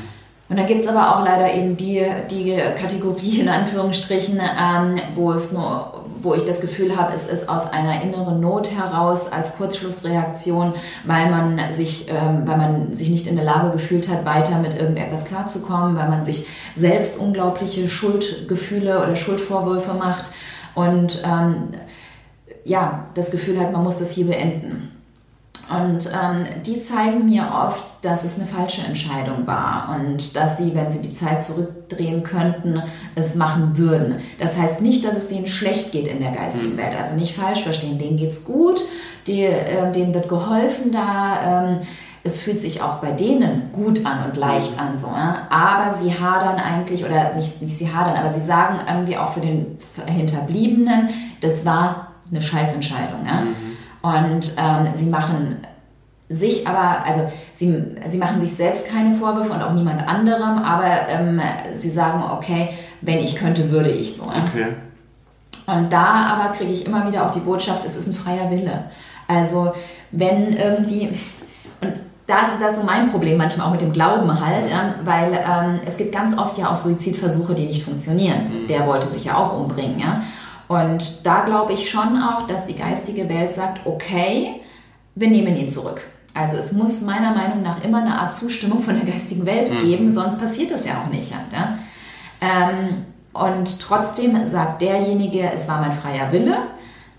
Und 0.49 0.59
dann 0.59 0.67
gibt 0.67 0.83
es 0.83 0.87
aber 0.87 1.17
auch 1.17 1.25
leider 1.25 1.53
eben 1.53 1.77
die, 1.77 2.05
die 2.31 2.57
Kategorie 2.81 3.41
in 3.41 3.49
Anführungsstrichen, 3.49 4.39
ähm, 4.39 5.01
wo 5.17 5.33
es 5.33 5.53
nur 5.53 6.06
wo 6.23 6.35
ich 6.35 6.45
das 6.45 6.61
Gefühl 6.61 6.97
habe, 6.97 7.13
es 7.15 7.29
ist 7.29 7.49
aus 7.49 7.73
einer 7.73 8.03
inneren 8.03 8.41
Not 8.41 8.71
heraus 8.71 9.33
als 9.33 9.57
Kurzschlussreaktion, 9.57 10.75
weil 11.05 11.31
man 11.31 11.73
sich, 11.73 12.09
ähm, 12.09 12.43
weil 12.47 12.57
man 12.57 12.93
sich 12.93 13.11
nicht 13.11 13.27
in 13.27 13.37
der 13.37 13.45
Lage 13.45 13.71
gefühlt 13.71 14.09
hat, 14.09 14.25
weiter 14.25 14.59
mit 14.59 14.75
irgendetwas 14.75 15.25
klarzukommen, 15.25 15.97
weil 15.97 16.09
man 16.09 16.25
sich 16.25 16.47
selbst 16.75 17.19
unglaubliche 17.19 17.89
Schuldgefühle 17.89 18.99
oder 18.99 19.17
Schuldvorwürfe 19.17 19.95
macht 19.95 20.31
und 20.75 21.23
ähm, 21.25 21.69
ja, 22.65 23.07
das 23.15 23.31
Gefühl 23.31 23.59
hat, 23.61 23.73
man 23.73 23.85
muss 23.85 23.99
das 23.99 24.11
hier 24.11 24.27
beenden. 24.27 24.96
Und 25.69 26.07
ähm, 26.07 26.47
die 26.65 26.81
zeigen 26.81 27.27
mir 27.27 27.51
oft, 27.53 28.05
dass 28.05 28.25
es 28.25 28.39
eine 28.39 28.47
falsche 28.47 28.83
Entscheidung 28.83 29.47
war 29.47 29.97
und 29.97 30.37
dass 30.37 30.59
sie, 30.59 30.75
wenn 30.77 30.91
sie 30.91 31.03
die 31.03 31.15
Zeit 31.15 31.45
zurückdrehen 31.45 32.23
könnten, 32.23 32.83
es 33.17 33.35
machen 33.35 33.77
würden. 33.77 34.21
Das 34.39 34.57
heißt 34.57 34.81
nicht, 34.81 35.05
dass 35.05 35.17
es 35.17 35.29
denen 35.29 35.49
schlecht 35.49 35.91
geht 35.91 36.07
in 36.07 36.21
der 36.21 36.31
geistigen 36.31 36.75
mhm. 36.75 36.79
Welt. 36.79 36.95
Also 36.97 37.17
nicht 37.17 37.35
falsch 37.35 37.65
verstehen, 37.65 37.99
denen 37.99 38.17
geht's 38.17 38.45
gut, 38.45 38.81
die, 39.27 39.43
äh, 39.43 39.91
denen 39.91 40.15
wird 40.15 40.29
geholfen 40.29 40.93
da. 40.93 41.65
Ähm, 41.65 41.79
es 42.23 42.41
fühlt 42.41 42.61
sich 42.61 42.83
auch 42.83 42.97
bei 42.97 43.13
denen 43.13 43.71
gut 43.73 44.05
an 44.05 44.25
und 44.25 44.37
leicht 44.37 44.79
an, 44.81 44.99
so. 44.99 45.11
Ne? 45.11 45.51
Aber 45.51 45.93
sie 45.93 46.13
hadern 46.13 46.59
eigentlich, 46.59 47.05
oder 47.05 47.35
nicht, 47.35 47.63
nicht 47.63 47.77
sie 47.77 47.93
hadern, 47.93 48.17
aber 48.17 48.31
sie 48.31 48.41
sagen 48.41 48.81
irgendwie 48.89 49.17
auch 49.17 49.33
für 49.33 49.41
den 49.41 49.79
Hinterbliebenen, 50.07 51.11
das 51.41 51.65
war 51.65 52.15
eine 52.31 52.43
Scheißentscheidung. 52.43 53.23
Ne? 53.23 53.47
Mhm. 53.47 53.76
Und 54.07 54.53
ähm, 54.57 54.89
sie 54.95 55.07
machen 55.07 55.57
sich 56.29 56.67
aber, 56.67 57.05
also 57.05 57.31
sie, 57.53 57.85
sie 58.07 58.19
machen 58.19 58.41
sich 58.41 58.55
selbst 58.55 58.89
keine 58.89 59.17
Vorwürfe 59.17 59.53
und 59.53 59.63
auch 59.63 59.73
niemand 59.73 60.07
anderem, 60.07 60.59
aber 60.59 61.09
ähm, 61.09 61.41
sie 61.75 61.91
sagen, 61.91 62.23
okay, 62.23 62.69
wenn 63.01 63.19
ich 63.19 63.37
könnte, 63.37 63.71
würde 63.71 63.91
ich 63.91 64.17
so. 64.17 64.25
Okay. 64.25 64.69
Und 65.67 65.93
da 65.93 66.27
aber 66.27 66.53
kriege 66.53 66.73
ich 66.73 66.87
immer 66.87 67.07
wieder 67.07 67.27
auch 67.27 67.33
die 67.33 67.41
Botschaft, 67.41 67.85
es 67.85 67.97
ist 67.97 68.09
ein 68.09 68.15
freier 68.15 68.51
Wille. 68.51 68.85
Also 69.27 69.73
wenn 70.13 70.53
irgendwie, 70.53 71.09
und 71.81 71.95
da 72.27 72.43
ist 72.43 72.53
das 72.61 72.81
so 72.81 72.87
mein 72.87 73.11
Problem 73.11 73.37
manchmal 73.37 73.67
auch 73.67 73.73
mit 73.73 73.81
dem 73.81 73.93
Glauben 73.93 74.41
halt, 74.41 74.69
ja, 74.69 74.95
weil 75.05 75.33
ähm, 75.33 75.81
es 75.85 75.97
gibt 75.97 76.13
ganz 76.13 76.37
oft 76.39 76.59
ja 76.59 76.71
auch 76.71 76.77
Suizidversuche, 76.77 77.55
die 77.55 77.67
nicht 77.67 77.85
funktionieren. 77.85 78.63
Mhm. 78.63 78.67
Der 78.69 78.87
wollte 78.87 79.09
sich 79.09 79.25
ja 79.25 79.37
auch 79.37 79.59
umbringen, 79.59 79.99
ja. 79.99 80.23
Und 80.69 81.25
da 81.25 81.45
glaube 81.45 81.73
ich 81.73 81.89
schon 81.91 82.21
auch, 82.21 82.47
dass 82.47 82.67
die 82.67 82.77
geistige 82.77 83.29
Welt 83.29 83.53
sagt, 83.53 83.87
okay, 83.87 84.61
wir 85.15 85.31
nehmen 85.31 85.57
ihn 85.57 85.69
zurück. 85.69 86.01
Also 86.35 86.59
es 86.59 86.73
muss 86.73 87.01
meiner 87.03 87.35
Meinung 87.35 87.63
nach 87.63 87.83
immer 87.83 88.03
eine 88.03 88.19
Art 88.19 88.35
Zustimmung 88.35 88.83
von 88.83 88.95
der 88.95 89.11
geistigen 89.11 89.47
Welt 89.47 89.73
mhm. 89.73 89.79
geben, 89.79 90.13
sonst 90.13 90.39
passiert 90.39 90.71
das 90.71 90.87
ja 90.87 91.03
auch 91.03 91.11
nicht. 91.11 91.31
Ja? 91.31 91.79
Ähm, 92.41 93.05
und 93.33 93.81
trotzdem 93.81 94.45
sagt 94.45 94.83
derjenige, 94.83 95.51
es 95.51 95.69
war 95.69 95.81
mein 95.81 95.93
freier 95.93 96.31
Wille, 96.33 96.59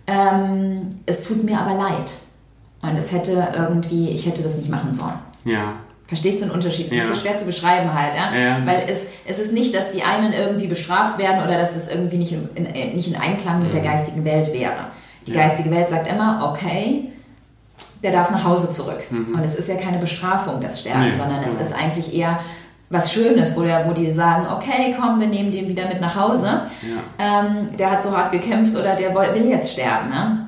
ähm, 0.05 0.89
es 1.05 1.23
tut 1.23 1.43
mir 1.43 1.59
aber 1.59 1.73
leid. 1.73 2.13
Und 2.81 2.95
es 2.95 3.11
hätte 3.11 3.47
irgendwie, 3.55 4.09
ich 4.09 4.25
hätte 4.27 4.43
das 4.43 4.57
nicht 4.57 4.69
machen 4.69 4.93
sollen. 4.93 5.19
Ja. 5.45 5.73
Verstehst 6.07 6.41
du 6.41 6.45
den 6.45 6.53
Unterschied? 6.53 6.87
Es 6.87 6.93
ja. 6.93 6.99
ist 6.99 7.09
so 7.09 7.15
schwer 7.15 7.35
zu 7.35 7.45
beschreiben 7.45 7.93
halt, 7.93 8.15
ja? 8.15 8.33
ja? 8.33 8.65
Weil 8.65 8.85
es, 8.87 9.07
es 9.25 9.39
ist 9.39 9.51
nicht, 9.51 9.75
dass 9.75 9.91
die 9.91 10.03
einen 10.03 10.31
irgendwie 10.31 10.67
bestraft 10.67 11.17
werden 11.17 11.43
oder 11.43 11.57
dass 11.57 11.75
es 11.75 11.89
irgendwie 11.89 12.17
nicht 12.17 12.31
in, 12.31 12.65
in 12.65 12.95
nicht 12.95 13.09
in 13.09 13.15
Einklang 13.17 13.61
mit 13.61 13.73
der 13.73 13.81
mhm. 13.81 13.85
geistigen 13.85 14.23
Welt 14.23 14.53
wäre. 14.53 14.91
Die 15.27 15.33
geistige 15.33 15.69
Welt 15.71 15.89
sagt 15.89 16.07
immer, 16.07 16.49
okay, 16.49 17.11
der 18.01 18.13
darf 18.13 18.31
nach 18.31 18.45
Hause 18.45 18.69
zurück. 18.69 19.03
Mhm. 19.09 19.35
Und 19.35 19.43
es 19.43 19.55
ist 19.55 19.67
ja 19.67 19.75
keine 19.75 19.97
Bestrafung, 19.97 20.61
das 20.61 20.79
Sterben, 20.79 21.09
nee, 21.09 21.15
sondern 21.15 21.43
es 21.43 21.55
ist 21.55 21.73
eigentlich 21.73 22.13
eher 22.13 22.39
was 22.89 23.11
Schönes, 23.11 23.57
wo, 23.57 23.63
der, 23.63 23.87
wo 23.87 23.93
die 23.93 24.11
sagen, 24.13 24.47
okay, 24.47 24.95
komm, 24.97 25.19
wir 25.19 25.27
nehmen 25.27 25.51
den 25.51 25.67
wieder 25.67 25.87
mit 25.87 25.99
nach 25.99 26.15
Hause. 26.15 26.67
Ja. 26.81 27.41
Ähm, 27.41 27.75
der 27.77 27.91
hat 27.91 28.01
so 28.01 28.15
hart 28.15 28.31
gekämpft 28.31 28.75
oder 28.77 28.95
der 28.95 29.13
will 29.13 29.49
jetzt 29.49 29.73
sterben. 29.73 30.09
Ne? 30.09 30.47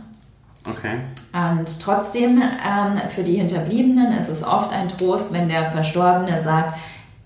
Okay. 0.66 1.00
Und 1.31 1.79
trotzdem, 1.79 2.41
ähm, 2.41 3.01
für 3.07 3.24
die 3.24 3.36
Hinterbliebenen 3.36 4.17
ist 4.17 4.29
es 4.29 4.43
oft 4.43 4.71
ein 4.71 4.89
Trost, 4.89 5.31
wenn 5.31 5.48
der 5.48 5.69
Verstorbene 5.71 6.39
sagt, 6.39 6.75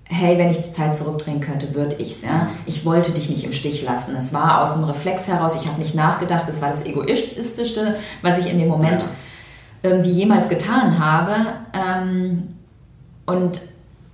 hey, 0.05 0.37
wenn 0.37 0.51
ich 0.51 0.61
die 0.61 0.71
Zeit 0.71 0.95
zurückdrehen 0.95 1.39
könnte, 1.39 1.73
würde 1.73 1.95
ich 1.95 2.11
es. 2.11 2.21
Ja? 2.23 2.33
Mhm. 2.33 2.49
Ich 2.65 2.85
wollte 2.85 3.11
dich 3.11 3.29
nicht 3.29 3.45
im 3.45 3.53
Stich 3.53 3.83
lassen. 3.83 4.15
Es 4.15 4.33
war 4.33 4.61
aus 4.61 4.73
dem 4.73 4.83
Reflex 4.83 5.27
heraus, 5.27 5.61
ich 5.61 5.67
habe 5.67 5.79
nicht 5.79 5.95
nachgedacht, 5.95 6.43
das 6.47 6.61
war 6.61 6.69
das 6.69 6.85
Egoistischste, 6.85 7.95
was 8.21 8.39
ich 8.39 8.51
in 8.51 8.59
dem 8.59 8.67
Moment 8.67 9.05
irgendwie 9.81 10.11
jemals 10.11 10.49
getan 10.49 10.99
habe. 10.99 11.35
Ähm, 11.73 12.55
und 13.25 13.61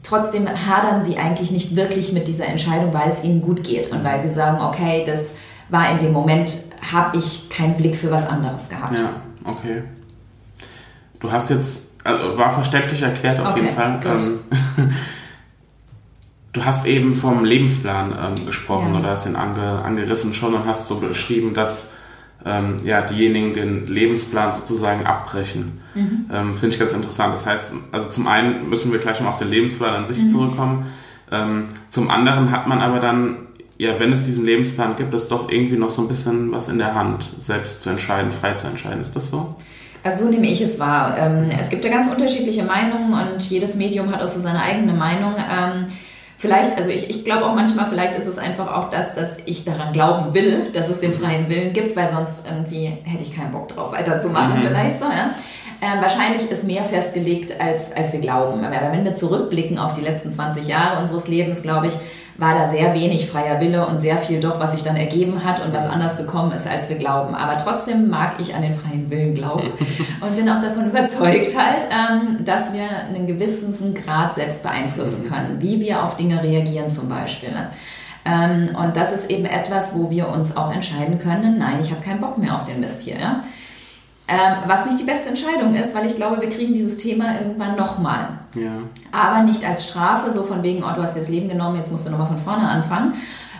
trotzdem 0.04 0.48
hadern 0.48 1.02
sie 1.02 1.18
eigentlich 1.18 1.52
nicht 1.52 1.76
wirklich 1.76 2.14
mit 2.14 2.28
dieser 2.28 2.46
Entscheidung, 2.46 2.94
weil 2.94 3.10
es 3.10 3.24
ihnen 3.24 3.42
gut 3.42 3.64
geht 3.64 3.92
und 3.92 4.04
weil 4.04 4.20
sie 4.20 4.30
sagen, 4.30 4.62
okay, 4.62 5.04
das 5.06 5.38
war 5.70 5.90
in 5.92 6.00
dem 6.00 6.14
Moment, 6.14 6.58
habe 6.92 7.18
ich 7.18 7.50
keinen 7.50 7.76
Blick 7.76 7.96
für 7.96 8.10
was 8.10 8.28
anderes 8.28 8.70
gehabt. 8.70 8.98
Ja, 8.98 9.10
okay. 9.44 9.84
Du 11.20 11.32
hast 11.32 11.50
jetzt, 11.50 11.96
also 12.04 12.38
war 12.38 12.52
verständlich 12.52 13.02
erklärt 13.02 13.40
auf 13.40 13.52
okay, 13.52 13.62
jeden 13.62 13.74
Fall. 13.74 14.00
Ähm, 14.06 14.40
du 16.54 16.66
hast 16.66 16.86
eben 16.86 17.14
vom 17.14 17.44
Lebensplan 17.44 18.16
ähm, 18.20 18.46
gesprochen 18.46 18.94
ja. 18.94 19.00
oder 19.00 19.12
hast 19.12 19.28
ihn 19.28 19.36
ange, 19.36 19.84
angerissen 19.84 20.34
schon 20.34 20.54
und 20.54 20.66
hast 20.66 20.88
so 20.88 21.00
beschrieben, 21.00 21.54
dass 21.54 21.96
ähm, 22.46 22.78
ja, 22.86 23.02
diejenigen 23.02 23.54
den 23.54 23.88
Lebensplan 23.88 24.52
sozusagen 24.52 25.06
abbrechen. 25.06 25.82
Mhm. 25.94 26.30
Ähm, 26.32 26.54
Finde 26.54 26.74
ich 26.74 26.80
ganz 26.80 26.94
interessant. 26.94 27.34
Das 27.34 27.46
heißt, 27.46 27.74
also 27.92 28.10
zum 28.10 28.28
einen 28.28 28.70
müssen 28.70 28.92
wir 28.92 29.00
gleich 29.00 29.20
mal 29.20 29.30
auf 29.30 29.38
den 29.38 29.50
Lebensplan 29.50 29.94
an 29.94 30.08
sich 30.08 30.24
mhm. 30.24 30.30
zurückkommen. 30.30 30.86
Ähm, 31.32 31.64
zum 31.90 32.10
anderen 32.10 32.52
hat 32.52 32.68
man 32.68 32.80
aber 32.80 33.00
dann, 33.00 33.49
ja, 33.80 33.98
wenn 34.00 34.12
es 34.12 34.24
diesen 34.24 34.46
Lebensplan 34.46 34.98
gibt, 34.98 35.14
ist 35.14 35.30
doch 35.30 35.50
irgendwie 35.50 35.78
noch 35.78 35.90
so 35.90 36.02
ein 36.02 36.08
bisschen 36.08 36.52
was 36.52 36.68
in 36.68 36.78
der 36.78 36.94
Hand, 36.94 37.24
selbst 37.38 37.82
zu 37.82 37.90
entscheiden, 37.90 38.32
frei 38.32 38.54
zu 38.54 38.68
entscheiden. 38.68 39.00
Ist 39.00 39.16
das 39.16 39.32
so? 39.32 39.56
Also 40.04 40.26
so 40.26 40.30
nehme 40.30 40.48
ich 40.48 40.62
es 40.62 40.80
wahr. 40.80 41.18
Ähm, 41.18 41.50
es 41.58 41.70
gibt 41.70 41.86
ja 41.86 41.90
ganz 41.90 42.10
unterschiedliche 42.10 42.64
Meinungen 42.64 43.14
und 43.14 43.50
jedes 43.50 43.76
Medium 43.76 44.12
hat 44.12 44.22
auch 44.22 44.28
so 44.28 44.42
seine 44.42 44.62
eigene 44.62 44.94
Meinung. 44.94 45.34
Ähm, 45.38 45.86
Vielleicht, 46.42 46.78
also 46.78 46.90
ich, 46.90 47.10
ich 47.10 47.26
glaube 47.26 47.46
auch 47.46 47.54
manchmal, 47.54 47.90
vielleicht 47.90 48.16
ist 48.16 48.26
es 48.26 48.38
einfach 48.38 48.74
auch 48.74 48.90
das, 48.90 49.14
dass 49.14 49.40
ich 49.46 49.66
daran 49.66 49.92
glauben 49.92 50.34
will, 50.34 50.70
dass 50.72 50.88
es 50.88 51.02
den 51.02 51.12
freien 51.12 51.50
Willen 51.50 51.74
gibt, 51.74 51.98
weil 51.98 52.08
sonst 52.08 52.48
irgendwie 52.50 52.94
hätte 53.04 53.24
ich 53.24 53.36
keinen 53.36 53.52
Bock 53.52 53.68
drauf 53.68 53.92
weiterzumachen, 53.92 54.56
mhm. 54.56 54.68
vielleicht 54.68 55.00
so, 55.00 55.04
ja. 55.04 55.36
Äh, 55.82 56.02
wahrscheinlich 56.02 56.50
ist 56.50 56.66
mehr 56.66 56.86
festgelegt, 56.86 57.60
als, 57.60 57.92
als 57.92 58.14
wir 58.14 58.22
glauben. 58.22 58.64
Aber 58.64 58.94
wenn 58.94 59.04
wir 59.04 59.16
zurückblicken 59.16 59.78
auf 59.78 59.92
die 59.92 60.02
letzten 60.02 60.32
20 60.32 60.66
Jahre 60.66 61.02
unseres 61.02 61.28
Lebens, 61.28 61.62
glaube 61.62 61.88
ich, 61.88 61.96
war 62.40 62.54
da 62.54 62.66
sehr 62.66 62.94
wenig 62.94 63.30
freier 63.30 63.60
Wille 63.60 63.86
und 63.86 64.00
sehr 64.00 64.18
viel 64.18 64.40
doch, 64.40 64.60
was 64.60 64.72
sich 64.72 64.84
dann 64.84 64.96
ergeben 64.96 65.44
hat 65.44 65.64
und 65.64 65.74
was 65.74 65.90
anders 65.90 66.18
gekommen 66.18 66.54
ist, 66.54 66.68
als 66.68 66.90
wir 66.90 66.98
glauben. 66.98 67.36
Aber 67.36 67.58
trotzdem 67.62 68.10
mag 68.10 68.36
ich 68.40 68.56
an 68.56 68.62
den 68.62 68.74
freien 68.74 69.10
Willen 69.10 69.36
glauben 69.36 69.70
und 70.22 70.36
bin 70.36 70.50
auch 70.50 70.62
davon 70.62 70.90
überzeugt 70.90 71.58
halt, 71.58 71.86
ähm, 71.92 72.46
dass 72.46 72.74
wir 72.74 72.88
einen 73.08 73.28
gewissen 73.28 73.94
Grad 73.94 74.36
selbst 74.36 74.64
beeinflussen 74.64 75.30
können, 75.30 75.62
wie 75.62 75.82
wir 75.82 76.04
auf 76.04 76.16
Dinge 76.16 76.42
reagieren 76.42 76.90
zum 76.90 77.10
Beispiel. 77.10 77.52
Ne? 77.52 77.70
Ähm, 78.26 78.76
und 78.76 78.96
das 78.96 79.12
ist 79.12 79.30
eben 79.30 79.46
etwas, 79.46 79.98
wo 79.98 80.10
wir 80.10 80.30
uns 80.30 80.56
auch 80.56 80.74
entscheiden 80.74 81.20
können, 81.20 81.58
nein, 81.58 81.80
ich 81.82 81.92
habe 81.92 82.02
keinen 82.02 82.22
Bock 82.22 82.38
mehr 82.38 82.56
auf 82.56 82.66
den 82.66 82.80
Mist 82.80 83.02
hier. 83.02 83.44
Ähm, 84.32 84.58
was 84.68 84.86
nicht 84.86 85.00
die 85.00 85.06
beste 85.06 85.30
Entscheidung 85.30 85.74
ist, 85.74 85.96
weil 85.96 86.06
ich 86.06 86.16
glaube, 86.16 86.40
wir 86.40 86.50
kriegen 86.50 86.72
dieses 86.72 86.98
Thema 86.98 87.40
irgendwann 87.42 87.76
nochmal. 87.76 88.28
Ja. 88.54 88.74
Aber 89.12 89.44
nicht 89.44 89.66
als 89.66 89.88
Strafe, 89.88 90.30
so 90.30 90.44
von 90.44 90.62
wegen, 90.62 90.84
oh, 90.84 90.96
du 90.96 91.02
hast 91.02 91.16
dir 91.16 91.22
das 91.22 91.30
Leben 91.30 91.50
genommen, 91.50 91.78
jetzt 91.78 91.92
musst 91.92 92.06
du 92.06 92.12
nochmal 92.12 92.28
von 92.28 92.38
vorne 92.38 92.70
anfangen, 92.70 93.16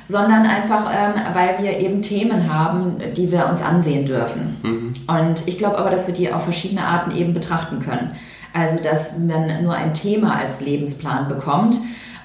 sondern 0.06 0.46
einfach, 0.46 0.92
ähm, 0.94 1.14
weil 1.34 1.58
wir 1.64 1.80
eben 1.80 2.04
Themen 2.04 2.54
haben, 2.54 2.98
die 3.18 3.32
wir 3.32 3.48
uns 3.48 3.64
ansehen 3.64 4.06
dürfen. 4.06 4.58
Mhm. 4.62 4.94
Und 5.08 5.48
ich 5.48 5.58
glaube 5.58 5.80
aber, 5.80 5.90
dass 5.90 6.06
wir 6.06 6.14
die 6.14 6.32
auf 6.32 6.44
verschiedene 6.44 6.86
Arten 6.86 7.12
eben 7.18 7.34
betrachten 7.34 7.80
können. 7.80 8.12
Also, 8.54 8.78
dass 8.84 9.18
man 9.18 9.64
nur 9.64 9.74
ein 9.74 9.96
Thema 9.96 10.36
als 10.36 10.62
Lebensplan 10.62 11.28
bekommt. 11.28 11.78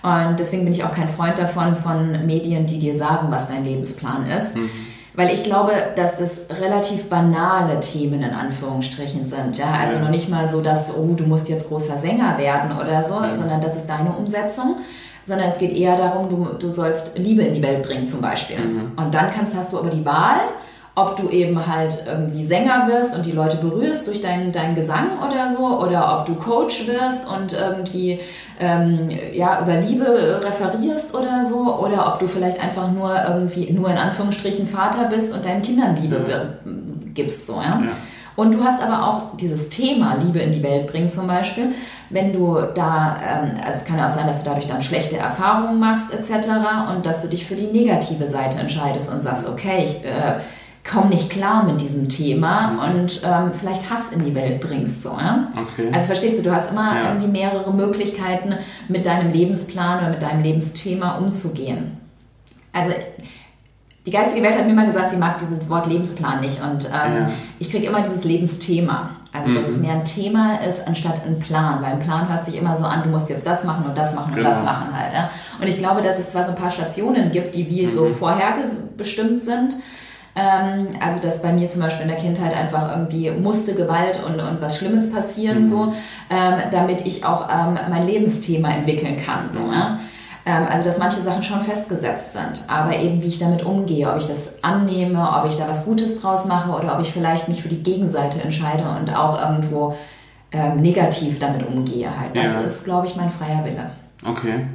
Und 0.02 0.38
deswegen 0.38 0.64
bin 0.64 0.74
ich 0.74 0.84
auch 0.84 0.92
kein 0.92 1.08
Freund 1.08 1.38
davon, 1.38 1.76
von 1.76 2.26
Medien, 2.26 2.66
die 2.66 2.78
dir 2.78 2.92
sagen, 2.92 3.28
was 3.30 3.48
dein 3.48 3.64
Lebensplan 3.64 4.26
ist. 4.26 4.56
Mhm 4.56 4.70
weil 5.16 5.32
ich 5.32 5.44
glaube, 5.44 5.72
dass 5.94 6.18
das 6.18 6.48
relativ 6.60 7.08
banale 7.08 7.80
Themen 7.80 8.22
in 8.22 8.34
Anführungsstrichen 8.34 9.26
sind. 9.26 9.56
Ja? 9.56 9.72
Also 9.80 9.96
ja. 9.96 10.02
noch 10.02 10.10
nicht 10.10 10.28
mal 10.28 10.48
so, 10.48 10.60
dass, 10.60 10.96
oh, 10.96 11.14
du 11.14 11.24
musst 11.24 11.48
jetzt 11.48 11.68
großer 11.68 11.96
Sänger 11.98 12.36
werden 12.36 12.76
oder 12.76 13.02
so, 13.02 13.22
ja. 13.22 13.34
sondern 13.34 13.60
das 13.60 13.76
ist 13.76 13.86
deine 13.86 14.10
Umsetzung. 14.10 14.76
Sondern 15.26 15.48
es 15.48 15.58
geht 15.58 15.74
eher 15.74 15.96
darum, 15.96 16.28
du, 16.28 16.44
du 16.58 16.70
sollst 16.70 17.16
Liebe 17.16 17.42
in 17.42 17.54
die 17.54 17.62
Welt 17.62 17.82
bringen 17.82 18.06
zum 18.06 18.20
Beispiel. 18.20 18.58
Mhm. 18.58 18.92
Und 18.96 19.14
dann 19.14 19.30
kannst, 19.30 19.56
hast 19.56 19.72
du 19.72 19.78
aber 19.78 19.88
die 19.88 20.04
Wahl, 20.04 20.40
ob 20.96 21.16
du 21.16 21.28
eben 21.28 21.66
halt 21.66 22.04
irgendwie 22.06 22.44
Sänger 22.44 22.86
wirst 22.88 23.16
und 23.16 23.26
die 23.26 23.32
Leute 23.32 23.56
berührst 23.56 24.06
durch 24.06 24.22
deinen, 24.22 24.52
deinen 24.52 24.76
Gesang 24.76 25.18
oder 25.26 25.50
so, 25.50 25.80
oder 25.80 26.18
ob 26.18 26.26
du 26.26 26.34
Coach 26.36 26.86
wirst 26.86 27.28
und 27.28 27.52
irgendwie 27.52 28.20
ähm, 28.60 29.08
ja, 29.32 29.60
über 29.60 29.76
Liebe 29.80 30.40
referierst 30.44 31.14
oder 31.14 31.42
so, 31.42 31.78
oder 31.78 32.06
ob 32.06 32.20
du 32.20 32.28
vielleicht 32.28 32.62
einfach 32.62 32.92
nur 32.92 33.12
irgendwie 33.28 33.72
nur 33.72 33.90
in 33.90 33.96
Anführungsstrichen 33.96 34.68
Vater 34.68 35.08
bist 35.08 35.34
und 35.34 35.44
deinen 35.44 35.62
Kindern 35.62 35.96
Liebe 35.96 36.24
ja. 36.28 36.42
gibst. 37.12 37.48
So, 37.48 37.54
ja? 37.54 37.82
ja. 37.84 37.92
Und 38.36 38.54
du 38.54 38.62
hast 38.62 38.80
aber 38.80 39.08
auch 39.08 39.36
dieses 39.36 39.70
Thema 39.70 40.16
Liebe 40.20 40.40
in 40.40 40.52
die 40.52 40.62
Welt 40.62 40.88
bringen 40.88 41.08
zum 41.08 41.26
Beispiel, 41.26 41.72
wenn 42.10 42.32
du 42.32 42.56
da, 42.74 43.16
ähm, 43.20 43.56
also 43.64 43.80
es 43.80 43.84
kann 43.84 43.98
ja 43.98 44.06
auch 44.06 44.10
sein, 44.10 44.26
dass 44.28 44.42
du 44.42 44.48
dadurch 44.48 44.68
dann 44.68 44.82
schlechte 44.82 45.16
Erfahrungen 45.16 45.80
machst 45.80 46.12
etc. 46.12 46.48
und 46.94 47.06
dass 47.06 47.22
du 47.22 47.28
dich 47.28 47.46
für 47.46 47.56
die 47.56 47.66
negative 47.66 48.28
Seite 48.28 48.58
entscheidest 48.58 49.12
und 49.12 49.22
sagst, 49.22 49.48
okay, 49.48 49.84
ich 49.84 50.04
äh, 50.04 50.40
komme 50.88 51.08
nicht 51.08 51.30
klar 51.30 51.64
mit 51.64 51.80
diesem 51.80 52.08
Thema 52.08 52.84
und 52.84 53.22
ähm, 53.24 53.52
vielleicht 53.58 53.88
Hass 53.90 54.12
in 54.12 54.24
die 54.24 54.34
Welt 54.34 54.60
bringst. 54.60 55.02
So, 55.02 55.10
ja? 55.10 55.44
okay. 55.56 55.88
Also 55.92 56.06
verstehst 56.06 56.38
du, 56.38 56.42
du 56.42 56.52
hast 56.52 56.70
immer 56.70 56.94
ja. 56.94 57.08
irgendwie 57.08 57.28
mehrere 57.28 57.72
Möglichkeiten, 57.72 58.54
mit 58.88 59.06
deinem 59.06 59.32
Lebensplan 59.32 60.00
oder 60.00 60.10
mit 60.10 60.22
deinem 60.22 60.42
Lebensthema 60.42 61.16
umzugehen. 61.16 61.98
Also 62.72 62.90
die 64.04 64.10
geistige 64.10 64.44
Welt 64.44 64.58
hat 64.58 64.66
mir 64.66 64.72
immer 64.72 64.84
gesagt, 64.84 65.10
sie 65.10 65.16
mag 65.16 65.38
dieses 65.38 65.68
Wort 65.70 65.86
Lebensplan 65.86 66.42
nicht 66.42 66.62
und 66.62 66.84
ähm, 66.86 66.92
ja. 66.92 67.30
ich 67.58 67.70
kriege 67.70 67.86
immer 67.86 68.02
dieses 68.02 68.24
Lebensthema. 68.24 69.10
Also 69.32 69.48
mhm. 69.48 69.56
dass 69.56 69.66
es 69.66 69.78
mhm. 69.78 69.86
mehr 69.86 69.94
ein 69.94 70.04
Thema 70.04 70.56
ist 70.58 70.86
anstatt 70.86 71.26
ein 71.26 71.40
Plan, 71.40 71.82
weil 71.82 71.94
ein 71.94 71.98
Plan 71.98 72.28
hört 72.28 72.44
sich 72.44 72.56
immer 72.56 72.76
so 72.76 72.84
an, 72.84 73.02
du 73.02 73.08
musst 73.08 73.30
jetzt 73.30 73.46
das 73.46 73.64
machen 73.64 73.84
und 73.84 73.96
das 73.96 74.14
machen 74.14 74.28
und 74.28 74.36
genau. 74.36 74.48
das 74.48 74.62
machen 74.62 74.96
halt. 74.96 75.12
Ja? 75.12 75.30
Und 75.60 75.66
ich 75.66 75.78
glaube, 75.78 76.02
dass 76.02 76.20
es 76.20 76.28
zwar 76.28 76.44
so 76.44 76.50
ein 76.50 76.56
paar 76.56 76.70
Stationen 76.70 77.32
gibt, 77.32 77.54
die 77.56 77.68
wie 77.68 77.86
mhm. 77.86 77.88
so 77.88 78.06
vorherbestimmt 78.06 79.42
sind, 79.42 79.76
ähm, 80.36 80.88
also 81.00 81.20
dass 81.20 81.42
bei 81.42 81.52
mir 81.52 81.68
zum 81.68 81.82
Beispiel 81.82 82.02
in 82.02 82.08
der 82.08 82.20
Kindheit 82.20 82.54
einfach 82.54 82.90
irgendwie 82.90 83.30
musste 83.30 83.74
Gewalt 83.74 84.20
und, 84.26 84.40
und 84.40 84.60
was 84.60 84.78
Schlimmes 84.78 85.12
passieren, 85.12 85.60
mhm. 85.60 85.66
so, 85.66 85.92
ähm, 86.30 86.54
damit 86.70 87.06
ich 87.06 87.24
auch 87.24 87.48
ähm, 87.48 87.78
mein 87.88 88.04
Lebensthema 88.04 88.70
entwickeln 88.70 89.16
kann. 89.16 89.50
So? 89.50 89.60
Ähm, 90.46 90.66
also 90.68 90.84
dass 90.84 90.98
manche 90.98 91.20
Sachen 91.20 91.42
schon 91.42 91.62
festgesetzt 91.62 92.32
sind, 92.32 92.64
aber 92.68 92.96
eben 92.96 93.22
wie 93.22 93.28
ich 93.28 93.38
damit 93.38 93.64
umgehe, 93.64 94.10
ob 94.10 94.18
ich 94.18 94.26
das 94.26 94.62
annehme, 94.62 95.30
ob 95.38 95.46
ich 95.46 95.56
da 95.56 95.68
was 95.68 95.86
Gutes 95.86 96.20
draus 96.20 96.46
mache 96.46 96.70
oder 96.70 96.94
ob 96.94 97.00
ich 97.00 97.10
vielleicht 97.10 97.48
mich 97.48 97.62
für 97.62 97.68
die 97.68 97.82
Gegenseite 97.82 98.42
entscheide 98.42 98.84
und 98.98 99.14
auch 99.16 99.40
irgendwo 99.40 99.94
ähm, 100.52 100.76
negativ 100.76 101.38
damit 101.38 101.66
umgehe. 101.66 102.10
Halt. 102.18 102.36
Das 102.36 102.52
ja. 102.52 102.60
ist, 102.60 102.84
glaube 102.84 103.06
ich, 103.06 103.16
mein 103.16 103.30
freier 103.30 103.64
Wille. 103.64 103.90
Okay. 104.26 104.66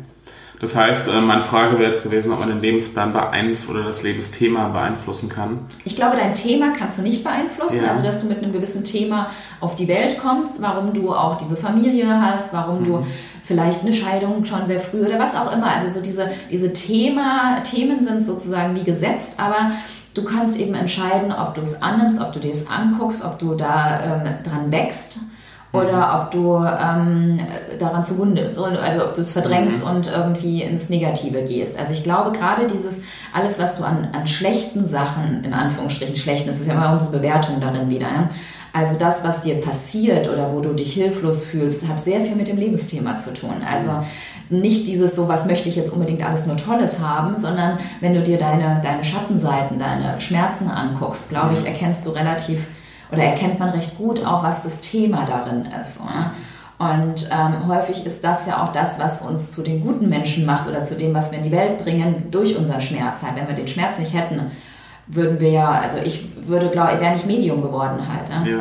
Das 0.60 0.76
heißt, 0.76 1.08
äh, 1.08 1.22
meine 1.22 1.42
Frage 1.42 1.80
wäre 1.80 1.90
jetzt 1.90 2.04
gewesen, 2.04 2.34
ob 2.34 2.40
man 2.40 2.50
den 2.50 2.62
Lebensplan 2.62 3.14
beeinflussen 3.14 3.72
oder 3.72 3.86
das 3.86 4.04
Lebensthema 4.04 4.68
beeinflussen 4.68 5.30
kann. 5.30 5.60
Ich 5.86 5.96
glaube, 5.96 6.18
dein 6.18 6.36
Thema 6.36 6.74
kannst 6.78 6.98
du 6.98 7.02
nicht 7.02 7.24
beeinflussen. 7.24 7.84
Ja. 7.84 7.92
Also, 7.92 8.04
dass 8.04 8.20
du 8.20 8.28
mit 8.28 8.44
einem 8.44 8.52
gewissen 8.52 8.84
Thema 8.84 9.30
auf 9.62 9.76
die 9.76 9.88
Welt 9.88 10.20
kommst, 10.20 10.62
warum 10.62 10.94
du 10.94 11.14
auch 11.14 11.38
diese 11.38 11.56
Familie 11.56 12.22
hast, 12.22 12.52
warum 12.52 12.82
mhm. 12.82 12.86
du 12.86 13.06
vielleicht 13.44 13.82
eine 13.82 13.94
Scheidung 13.94 14.44
schon 14.44 14.68
sehr 14.68 14.82
früh 14.82 15.06
oder 15.06 15.18
was 15.18 15.36
auch 15.36 15.52
immer. 15.54 15.68
Also, 15.68 15.88
so 15.88 16.04
diese, 16.04 16.30
diese 16.52 16.74
Thema, 16.74 17.62
Themen 17.64 18.02
sind 18.02 18.22
sozusagen 18.22 18.76
wie 18.76 18.84
gesetzt, 18.84 19.40
aber 19.40 19.72
du 20.14 20.26
kannst 20.26 20.58
eben 20.58 20.76
entscheiden, 20.76 21.32
ob 21.32 21.56
du 21.56 21.62
es 21.62 21.82
annimmst, 21.82 22.20
ob 22.20 22.34
du 22.34 22.40
dir 22.40 22.52
es 22.52 22.70
anguckst, 22.70 23.24
ob 23.24 23.40
du 23.40 23.56
da 23.56 24.24
ähm, 24.26 24.34
dran 24.44 24.72
wächst 24.72 25.20
oder 25.72 26.08
mhm. 26.08 26.22
ob 26.22 26.32
du 26.32 26.56
ähm, 26.56 27.40
daran 27.78 28.04
zugrunde, 28.04 28.50
also 28.82 29.06
ob 29.06 29.14
du 29.14 29.22
es 29.22 29.34
verdrängst 29.34 29.86
mhm. 29.86 29.92
und 29.92 30.08
irgendwie 30.08 30.64
ins 30.64 30.90
Negative 30.90 31.44
gehst. 31.44 31.78
Also 31.78 31.94
ich 31.94 32.04
glaube 32.04 32.32
gerade 32.32 32.66
dieses, 32.68 33.04
alles 33.34 33.60
was 33.60 33.76
du 33.76 33.84
an, 33.84 34.10
an 34.14 34.26
schlechten 34.26 34.86
Sachen, 34.86 35.44
in 35.44 35.54
Anführungsstrichen 35.54 36.16
schlechten, 36.16 36.48
das 36.48 36.60
ist 36.60 36.68
ja 36.68 36.74
immer 36.74 36.94
unsere 36.94 37.12
Bewertung 37.12 37.60
darin 37.60 37.90
wieder, 37.90 38.08
ja? 38.08 38.30
also 38.74 38.96
das, 38.98 39.24
was 39.24 39.42
dir 39.42 39.62
passiert 39.62 40.30
oder 40.30 40.54
wo 40.54 40.60
du 40.60 40.74
dich 40.74 40.94
hilflos 40.94 41.44
fühlst, 41.44 41.88
hat 41.88 42.00
sehr 42.00 42.22
viel 42.22 42.36
mit 42.36 42.48
dem 42.48 42.58
Lebensthema 42.58 43.18
zu 43.18 43.34
tun. 43.34 43.64
Also 43.68 43.92
nicht 44.50 44.88
dieses 44.88 45.16
so, 45.16 45.28
was 45.28 45.46
möchte 45.46 45.70
ich 45.70 45.76
jetzt 45.76 45.92
unbedingt 45.92 46.24
alles 46.24 46.48
nur 46.48 46.58
Tolles 46.58 47.00
haben, 47.00 47.38
sondern 47.38 47.78
wenn 48.00 48.14
du 48.14 48.22
dir 48.22 48.38
deine, 48.38 48.80
deine 48.84 49.04
Schattenseiten, 49.04 49.80
deine 49.80 50.20
Schmerzen 50.20 50.70
anguckst, 50.70 51.30
glaube 51.30 51.54
ich, 51.54 51.62
mhm. 51.62 51.68
erkennst 51.68 52.06
du 52.06 52.12
relativ 52.12 52.68
oder 53.12 53.24
erkennt 53.24 53.60
man 53.60 53.70
recht 53.70 53.98
gut 53.98 54.26
auch, 54.26 54.44
was 54.44 54.64
das 54.64 54.82
Thema 54.82 55.26
darin 55.26 55.66
ist. 55.80 56.00
Oder? 56.02 56.32
Und 56.80 57.30
ähm, 57.30 57.68
häufig 57.68 58.06
ist 58.06 58.24
das 58.24 58.48
ja 58.48 58.64
auch 58.64 58.72
das, 58.72 59.00
was 59.00 59.22
uns 59.22 59.52
zu 59.52 59.64
den 59.64 59.82
guten 59.82 60.08
Menschen 60.08 60.46
macht 60.46 60.68
oder 60.68 60.84
zu 60.84 60.96
dem, 60.96 61.14
was 61.14 61.32
wir 61.32 61.40
in 61.40 61.44
die 61.44 61.52
Welt 61.52 61.78
bringen, 61.84 62.32
durch 62.32 62.58
unseren 62.58 62.80
Schmerz. 62.82 63.24
Wenn 63.36 63.48
wir 63.48 63.56
den 63.56 63.68
Schmerz 63.68 64.00
nicht 64.00 64.14
hätten, 64.14 64.52
würden 65.08 65.40
wir 65.40 65.50
ja, 65.50 65.72
also 65.72 65.98
ich 66.04 66.48
würde, 66.48 66.70
glaube 66.70 66.94
ich, 66.94 67.02
wäre 67.02 67.14
nicht 67.14 67.26
Medium 67.26 67.62
geworden 67.62 67.98
halt. 68.08 68.30
Ne? 68.30 68.52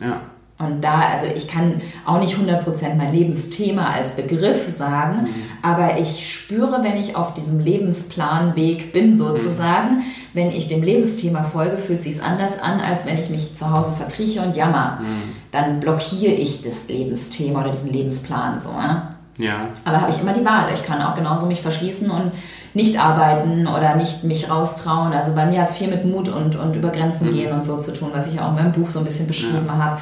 Ja, 0.00 0.06
ja. 0.06 0.20
Und 0.56 0.82
da, 0.82 1.00
also 1.12 1.26
ich 1.34 1.48
kann 1.48 1.80
auch 2.06 2.20
nicht 2.20 2.36
100% 2.36 2.94
mein 2.94 3.12
Lebensthema 3.12 3.90
als 3.90 4.14
Begriff 4.14 4.68
sagen, 4.68 5.22
mhm. 5.22 5.28
aber 5.62 5.98
ich 5.98 6.32
spüre, 6.32 6.84
wenn 6.84 6.96
ich 6.96 7.16
auf 7.16 7.34
diesem 7.34 7.58
Lebensplanweg 7.58 8.92
bin 8.92 9.16
sozusagen, 9.16 9.96
mhm. 9.96 10.02
wenn 10.32 10.52
ich 10.52 10.68
dem 10.68 10.84
Lebensthema 10.84 11.42
folge, 11.42 11.76
fühlt 11.76 12.02
sich 12.02 12.22
anders 12.22 12.62
an, 12.62 12.80
als 12.80 13.04
wenn 13.04 13.18
ich 13.18 13.30
mich 13.30 13.56
zu 13.56 13.72
Hause 13.72 13.92
verkrieche 13.96 14.42
und 14.42 14.54
jammer. 14.54 15.00
Mhm. 15.00 15.34
Dann 15.50 15.80
blockiere 15.80 16.32
ich 16.32 16.62
das 16.62 16.86
Lebensthema 16.88 17.62
oder 17.62 17.70
diesen 17.70 17.92
Lebensplan 17.92 18.60
so. 18.60 18.70
Ja? 18.70 19.10
ja. 19.38 19.68
Aber 19.84 20.02
habe 20.02 20.12
ich 20.12 20.20
immer 20.20 20.34
die 20.34 20.44
Wahl. 20.44 20.68
Ich 20.72 20.84
kann 20.84 21.02
auch 21.02 21.16
genauso 21.16 21.46
mich 21.46 21.62
verschließen 21.62 22.08
und 22.08 22.30
nicht 22.74 23.00
arbeiten 23.00 23.66
oder 23.66 23.96
nicht 23.96 24.22
mich 24.22 24.48
raustrauen. 24.50 25.12
Also 25.12 25.34
bei 25.34 25.46
mir 25.46 25.62
hat 25.62 25.70
es 25.70 25.76
viel 25.76 25.88
mit 25.88 26.04
Mut 26.04 26.28
und, 26.28 26.54
und 26.54 26.76
über 26.76 26.90
Grenzen 26.90 27.28
mhm. 27.28 27.32
gehen 27.32 27.52
und 27.52 27.64
so 27.64 27.80
zu 27.80 27.92
tun, 27.92 28.10
was 28.12 28.32
ich 28.32 28.40
auch 28.40 28.50
in 28.50 28.54
meinem 28.54 28.72
Buch 28.72 28.90
so 28.90 29.00
ein 29.00 29.04
bisschen 29.04 29.26
beschrieben 29.26 29.66
ja. 29.66 29.76
habe. 29.76 30.00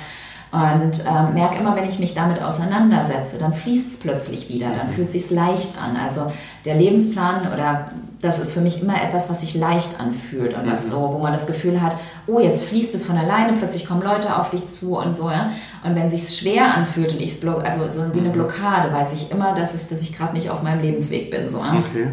Und 0.52 1.02
ähm, 1.08 1.32
merke 1.32 1.58
immer, 1.58 1.74
wenn 1.76 1.88
ich 1.88 1.98
mich 1.98 2.14
damit 2.14 2.42
auseinandersetze, 2.42 3.38
dann 3.38 3.54
fließt 3.54 3.92
es 3.92 3.98
plötzlich 3.98 4.50
wieder, 4.50 4.68
dann 4.68 4.86
fühlt 4.86 5.06
es 5.06 5.14
sich 5.14 5.30
leicht 5.30 5.78
an. 5.82 5.96
Also 5.96 6.30
der 6.66 6.74
Lebensplan 6.74 7.50
oder 7.54 7.86
das 8.20 8.38
ist 8.38 8.52
für 8.52 8.60
mich 8.60 8.82
immer 8.82 9.02
etwas, 9.02 9.30
was 9.30 9.40
sich 9.40 9.54
leicht 9.54 9.98
anfühlt 9.98 10.52
und 10.52 10.70
was 10.70 10.86
mhm. 10.86 10.90
so, 10.90 11.14
wo 11.14 11.18
man 11.20 11.32
das 11.32 11.46
Gefühl 11.46 11.80
hat, 11.80 11.96
oh, 12.26 12.38
jetzt 12.38 12.66
fließt 12.66 12.94
es 12.94 13.06
von 13.06 13.16
alleine, 13.16 13.54
plötzlich 13.54 13.86
kommen 13.86 14.02
Leute 14.02 14.36
auf 14.36 14.50
dich 14.50 14.68
zu 14.68 14.98
und 14.98 15.14
so, 15.14 15.30
ja. 15.30 15.52
Und 15.84 15.94
wenn 15.94 16.10
sich 16.10 16.36
schwer 16.36 16.74
anfühlt 16.74 17.12
und 17.12 17.20
ich 17.22 17.42
also 17.48 17.88
so 17.88 18.14
wie 18.14 18.18
eine 18.18 18.28
mhm. 18.28 18.32
Blockade, 18.32 18.92
weiß 18.92 19.14
ich 19.14 19.30
immer, 19.30 19.54
dass 19.54 19.74
ich, 19.74 19.88
dass 19.88 20.02
ich 20.02 20.14
gerade 20.14 20.34
nicht 20.34 20.50
auf 20.50 20.62
meinem 20.62 20.82
Lebensweg 20.82 21.30
bin, 21.30 21.48
so. 21.48 21.60
Ja? 21.60 21.78
Okay. 21.78 22.08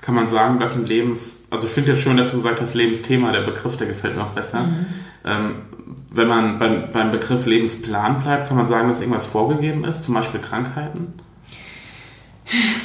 Kann 0.00 0.14
man 0.14 0.28
sagen, 0.28 0.58
dass 0.58 0.76
ein 0.76 0.86
Lebens, 0.86 1.44
also 1.50 1.66
ich 1.66 1.72
finde 1.72 1.92
jetzt 1.92 2.02
schön, 2.02 2.16
dass 2.16 2.30
du 2.30 2.36
gesagt 2.36 2.60
hast, 2.60 2.74
Lebensthema, 2.74 3.32
der 3.32 3.42
Begriff, 3.42 3.76
der 3.76 3.86
gefällt 3.86 4.16
mir 4.16 4.24
auch 4.24 4.32
besser. 4.32 4.62
Mhm. 4.62 4.86
Ähm, 5.24 5.54
wenn 6.12 6.26
man 6.26 6.58
beim, 6.58 6.90
beim 6.92 7.10
Begriff 7.10 7.46
Lebensplan 7.46 8.22
bleibt, 8.22 8.48
kann 8.48 8.56
man 8.56 8.66
sagen, 8.66 8.88
dass 8.88 9.00
irgendwas 9.00 9.26
vorgegeben 9.26 9.84
ist, 9.84 10.04
zum 10.04 10.14
Beispiel 10.14 10.40
Krankheiten? 10.40 11.14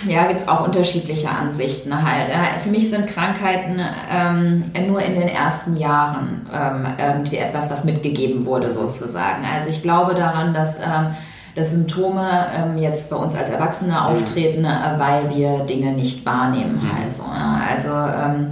Ja, 0.05 0.27
gibt 0.27 0.41
es 0.41 0.47
auch 0.47 0.63
unterschiedliche 0.63 1.29
Ansichten 1.29 2.07
halt. 2.07 2.29
Für 2.61 2.69
mich 2.69 2.89
sind 2.89 3.07
Krankheiten 3.07 3.81
ähm, 4.11 4.63
nur 4.87 5.01
in 5.01 5.15
den 5.15 5.27
ersten 5.27 5.75
Jahren 5.75 6.45
ähm, 6.53 6.85
irgendwie 6.99 7.37
etwas, 7.37 7.71
was 7.71 7.83
mitgegeben 7.83 8.45
wurde 8.45 8.69
sozusagen. 8.69 9.43
Also 9.43 9.71
ich 9.71 9.81
glaube 9.81 10.13
daran, 10.13 10.53
dass, 10.53 10.79
ähm, 10.79 11.15
dass 11.55 11.71
Symptome 11.71 12.47
ähm, 12.53 12.77
jetzt 12.77 13.09
bei 13.09 13.15
uns 13.15 13.35
als 13.35 13.49
Erwachsene 13.49 13.93
mhm. 13.93 13.97
auftreten, 13.97 14.65
äh, 14.65 14.99
weil 14.99 15.35
wir 15.35 15.59
Dinge 15.65 15.93
nicht 15.93 16.25
wahrnehmen. 16.25 16.81
Mhm. 16.81 16.93
Halt 16.93 17.11
so, 17.11 17.23
Also 17.23 17.91
ähm, 17.91 18.49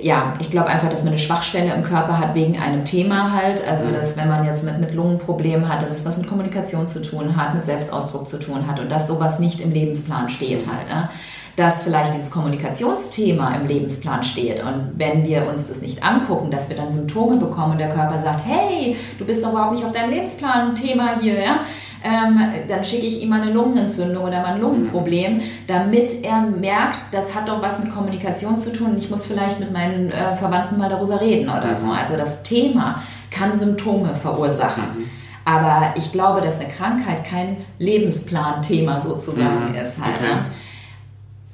ja, 0.00 0.34
ich 0.38 0.50
glaube 0.50 0.68
einfach, 0.68 0.88
dass 0.88 1.02
man 1.02 1.12
eine 1.12 1.18
Schwachstelle 1.18 1.72
im 1.74 1.82
Körper 1.82 2.18
hat 2.18 2.34
wegen 2.34 2.58
einem 2.58 2.84
Thema 2.84 3.32
halt. 3.32 3.66
Also, 3.68 3.86
mhm. 3.86 3.94
dass 3.94 4.16
wenn 4.16 4.28
man 4.28 4.44
jetzt 4.44 4.64
mit, 4.64 4.78
mit 4.80 4.94
Lungenproblemen 4.94 5.68
hat, 5.68 5.82
dass 5.82 5.90
es 5.90 6.04
was 6.06 6.18
mit 6.18 6.28
Kommunikation 6.28 6.86
zu 6.86 7.02
tun 7.02 7.36
hat, 7.36 7.54
mit 7.54 7.64
Selbstausdruck 7.64 8.28
zu 8.28 8.38
tun 8.38 8.66
hat 8.66 8.80
und 8.80 8.90
dass 8.90 9.08
sowas 9.08 9.38
nicht 9.38 9.60
im 9.60 9.72
Lebensplan 9.72 10.28
steht 10.28 10.66
halt. 10.66 10.88
Ja? 10.88 11.08
Dass 11.56 11.84
vielleicht 11.84 12.14
dieses 12.14 12.32
Kommunikationsthema 12.32 13.54
im 13.54 13.68
Lebensplan 13.68 14.24
steht 14.24 14.60
und 14.64 14.94
wenn 14.96 15.24
wir 15.24 15.46
uns 15.46 15.68
das 15.68 15.82
nicht 15.82 16.02
angucken, 16.02 16.50
dass 16.50 16.68
wir 16.68 16.76
dann 16.76 16.90
Symptome 16.90 17.36
bekommen 17.36 17.72
und 17.72 17.78
der 17.78 17.90
Körper 17.90 18.20
sagt, 18.20 18.40
hey, 18.44 18.96
du 19.18 19.24
bist 19.24 19.44
doch 19.44 19.52
überhaupt 19.52 19.74
nicht 19.74 19.84
auf 19.84 19.92
deinem 19.92 20.10
Lebensplan-Thema 20.10 21.20
hier, 21.20 21.40
ja? 21.40 21.60
ähm, 22.04 22.38
dann 22.68 22.84
schicke 22.84 23.06
ich 23.06 23.22
ihm 23.22 23.30
mal 23.30 23.40
eine 23.40 23.50
Lungenentzündung 23.50 24.22
oder 24.22 24.42
mal 24.42 24.54
ein 24.54 24.60
Lungenproblem, 24.60 25.40
damit 25.66 26.22
er 26.22 26.42
merkt, 26.42 26.98
das 27.12 27.34
hat 27.34 27.48
doch 27.48 27.62
was 27.62 27.82
mit 27.82 27.94
Kommunikation 27.94 28.58
zu 28.58 28.74
tun. 28.74 28.96
Ich 28.98 29.10
muss 29.10 29.24
vielleicht 29.24 29.58
mit 29.58 29.72
meinen 29.72 30.12
äh, 30.12 30.34
Verwandten 30.34 30.76
mal 30.76 30.90
darüber 30.90 31.20
reden 31.20 31.48
oder 31.48 31.74
so. 31.74 31.86
Mhm. 31.86 31.92
Also 31.92 32.16
das 32.16 32.42
Thema 32.42 33.02
kann 33.30 33.54
Symptome 33.54 34.14
verursachen. 34.14 34.84
Mhm. 34.96 35.10
Aber 35.46 35.94
ich 35.96 36.12
glaube, 36.12 36.42
dass 36.42 36.60
eine 36.60 36.68
Krankheit 36.68 37.24
kein 37.24 37.56
Lebensplan-Thema 37.78 39.00
sozusagen 39.00 39.70
mhm. 39.70 39.74
ist. 39.74 40.04
Halt, 40.04 40.16
okay. 40.20 40.34
Ne? 40.34 40.46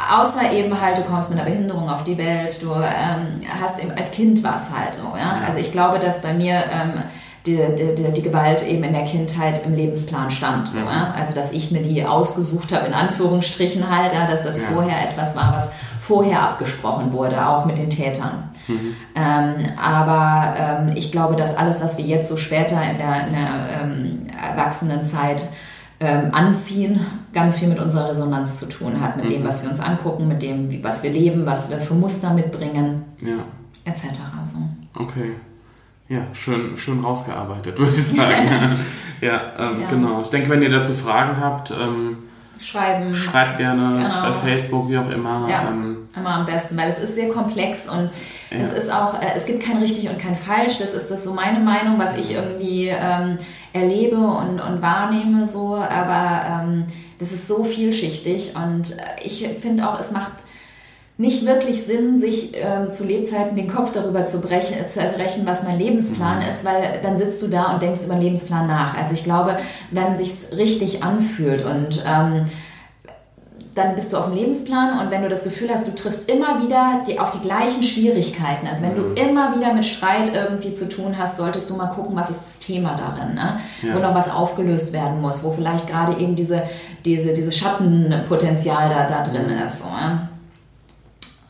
Außer 0.09 0.53
eben 0.53 0.81
halt, 0.81 0.99
du 0.99 1.03
kommst 1.03 1.31
mit 1.31 1.39
einer 1.39 1.49
Behinderung 1.49 1.89
auf 1.89 2.05
die 2.05 2.19
Welt, 2.19 2.63
du 2.63 2.73
ähm, 2.73 3.43
hast 3.61 3.81
eben 3.81 3.93
als 3.93 4.11
Kind 4.11 4.43
was 4.43 4.77
halt 4.77 4.95
so. 4.95 5.13
Ja? 5.17 5.43
Also 5.47 5.59
ich 5.59 5.73
glaube, 5.73 5.99
dass 5.99 6.23
bei 6.23 6.33
mir 6.33 6.65
ähm, 6.71 7.03
die, 7.47 7.57
die, 7.57 8.13
die 8.13 8.23
Gewalt 8.23 8.67
eben 8.67 8.85
in 8.85 8.93
der 8.93 9.05
Kindheit 9.05 9.65
im 9.65 9.75
Lebensplan 9.75 10.31
stand. 10.31 10.69
So, 10.69 10.81
ja. 10.81 11.15
Also 11.17 11.35
dass 11.35 11.53
ich 11.53 11.71
mir 11.71 11.83
die 11.83 12.05
ausgesucht 12.05 12.73
habe, 12.73 12.87
in 12.87 12.95
Anführungsstrichen 12.95 13.91
halt, 13.91 14.13
ja, 14.13 14.27
dass 14.27 14.45
das 14.45 14.61
ja. 14.61 14.67
vorher 14.73 14.97
etwas 15.09 15.37
war, 15.37 15.55
was 15.55 15.73
vorher 16.01 16.43
abgesprochen 16.43 17.13
wurde, 17.13 17.47
auch 17.47 17.65
mit 17.65 17.79
den 17.79 17.89
Tätern. 17.89 18.51
Mhm. 18.69 18.97
Ähm, 19.15 19.69
aber 19.81 20.55
ähm, 20.59 20.97
ich 20.97 21.13
glaube, 21.13 21.37
dass 21.37 21.57
alles, 21.57 21.83
was 21.83 21.99
wir 21.99 22.05
jetzt 22.05 22.29
so 22.29 22.37
später 22.37 22.81
in 22.83 22.99
der, 22.99 23.27
in 23.27 23.33
der 23.33 23.83
ähm, 23.83 24.23
Erwachsenenzeit 24.51 25.45
ähm, 26.01 26.33
anziehen, 26.33 26.99
ganz 27.33 27.59
viel 27.59 27.69
mit 27.69 27.79
unserer 27.79 28.09
Resonanz 28.09 28.59
zu 28.59 28.69
tun 28.69 29.01
hat, 29.01 29.17
mit 29.17 29.27
mhm. 29.27 29.35
dem, 29.35 29.45
was 29.45 29.63
wir 29.63 29.71
uns 29.71 29.81
angucken, 29.81 30.27
mit 30.27 30.43
dem, 30.43 30.83
was 30.83 31.03
wir 31.03 31.11
leben, 31.11 31.45
was 31.45 31.71
wir 31.71 31.77
für 31.77 31.95
Muster 31.95 32.33
mitbringen, 32.33 33.05
ja. 33.21 33.45
etc. 33.85 34.07
So. 34.45 34.59
Okay. 35.03 35.33
Ja, 36.09 36.23
schön, 36.33 36.77
schön 36.77 37.05
rausgearbeitet, 37.05 37.79
würde 37.79 37.95
ich 37.95 38.05
sagen. 38.05 38.81
ja, 39.21 39.41
ähm, 39.59 39.83
ja, 39.83 39.89
genau. 39.89 40.23
Ich 40.23 40.31
denke, 40.31 40.49
wenn 40.49 40.63
ihr 40.63 40.71
dazu 40.71 40.93
Fragen 40.93 41.39
habt, 41.39 41.71
ähm, 41.71 42.17
schreiben. 42.61 43.15
Schreibt 43.15 43.59
gerne 43.59 44.03
genau. 44.03 44.23
bei 44.23 44.33
Facebook, 44.33 44.89
wie 44.89 44.99
auch 44.99 45.11
immer. 45.11 45.49
Ja, 45.49 45.69
ähm, 45.69 46.09
immer 46.15 46.35
am 46.35 46.45
besten, 46.45 46.77
weil 46.77 46.89
es 46.89 46.99
ist 46.99 47.15
sehr 47.15 47.29
komplex 47.29 47.89
und 47.89 48.11
ja. 48.51 48.59
es 48.59 48.73
ist 48.73 48.93
auch, 48.93 49.21
äh, 49.21 49.33
es 49.35 49.47
gibt 49.47 49.63
kein 49.63 49.79
richtig 49.79 50.09
und 50.09 50.19
kein 50.19 50.37
falsch. 50.37 50.79
Das 50.79 50.95
ist 50.95 51.11
das 51.11 51.25
so 51.25 51.35
meine 51.35 51.61
Meinung, 51.61 51.99
was 51.99 52.17
ich 52.17 52.33
irgendwie 52.33 52.89
ähm, 52.89 53.39
erlebe 53.73 54.19
und, 54.19 54.61
und 54.61 54.83
wahrnehme 54.83 55.47
so, 55.47 55.77
aber 55.77 56.63
ähm, 56.65 56.85
das 57.19 57.33
ist 57.33 57.49
so 57.49 57.65
vielschichtig 57.65 58.55
und 58.57 58.93
äh, 58.93 59.25
ich 59.25 59.47
finde 59.61 59.89
auch, 59.89 59.99
es 59.99 60.11
macht 60.13 60.33
nicht 61.21 61.45
wirklich 61.45 61.85
Sinn, 61.85 62.19
sich 62.19 62.55
ähm, 62.55 62.91
zu 62.91 63.05
Lebzeiten 63.05 63.55
den 63.55 63.69
Kopf 63.69 63.93
darüber 63.93 64.25
zu 64.25 64.41
brechen, 64.41 64.79
äh, 64.81 64.87
zu 64.87 65.01
brechen, 65.01 65.45
was 65.45 65.65
mein 65.65 65.79
Lebensplan 65.79 66.39
mhm. 66.39 66.49
ist, 66.49 66.65
weil 66.65 66.99
dann 67.03 67.15
sitzt 67.15 67.43
du 67.43 67.49
da 67.49 67.75
und 67.75 67.83
denkst 67.83 68.07
über 68.07 68.15
den 68.15 68.23
Lebensplan 68.23 68.67
nach. 68.67 68.97
Also 68.97 69.13
ich 69.13 69.23
glaube, 69.23 69.57
wenn 69.91 70.17
sich's 70.17 70.57
richtig 70.57 71.05
anfühlt 71.05 71.63
und 71.63 72.03
ähm, 72.07 72.47
dann 73.75 73.95
bist 73.95 74.15
du 74.15 74.17
auf 74.17 74.27
dem 74.27 74.35
Lebensplan 74.35 74.99
und 74.99 75.11
wenn 75.11 75.21
du 75.21 75.29
das 75.29 75.45
Gefühl 75.45 75.69
hast, 75.71 75.87
du 75.87 75.95
triffst 75.95 76.27
immer 76.31 76.63
wieder 76.63 77.05
die, 77.07 77.21
auf 77.21 77.33
die 77.33 77.41
gleichen 77.41 77.83
Schwierigkeiten, 77.83 78.67
also 78.67 78.83
wenn 78.85 78.93
mhm. 78.93 79.15
du 79.15 79.23
immer 79.23 79.55
wieder 79.55 79.75
mit 79.75 79.85
Streit 79.85 80.33
irgendwie 80.35 80.73
zu 80.73 80.89
tun 80.89 81.17
hast, 81.19 81.37
solltest 81.37 81.69
du 81.69 81.77
mal 81.77 81.89
gucken, 81.89 82.17
was 82.17 82.31
ist 82.31 82.41
das 82.41 82.59
Thema 82.61 82.97
darin, 82.97 83.35
ne? 83.35 83.61
ja. 83.83 83.95
wo 83.95 83.99
noch 83.99 84.15
was 84.15 84.33
aufgelöst 84.33 84.95
werden 84.95 85.21
muss, 85.21 85.45
wo 85.45 85.53
vielleicht 85.53 85.87
gerade 85.87 86.19
eben 86.19 86.35
diese, 86.35 86.63
diese, 87.05 87.35
dieses 87.35 87.59
Schattenpotenzial 87.59 88.89
da, 88.89 89.07
da 89.07 89.23
drin 89.23 89.51
ist. 89.51 89.81
So, 89.81 89.85
ne? 89.85 90.31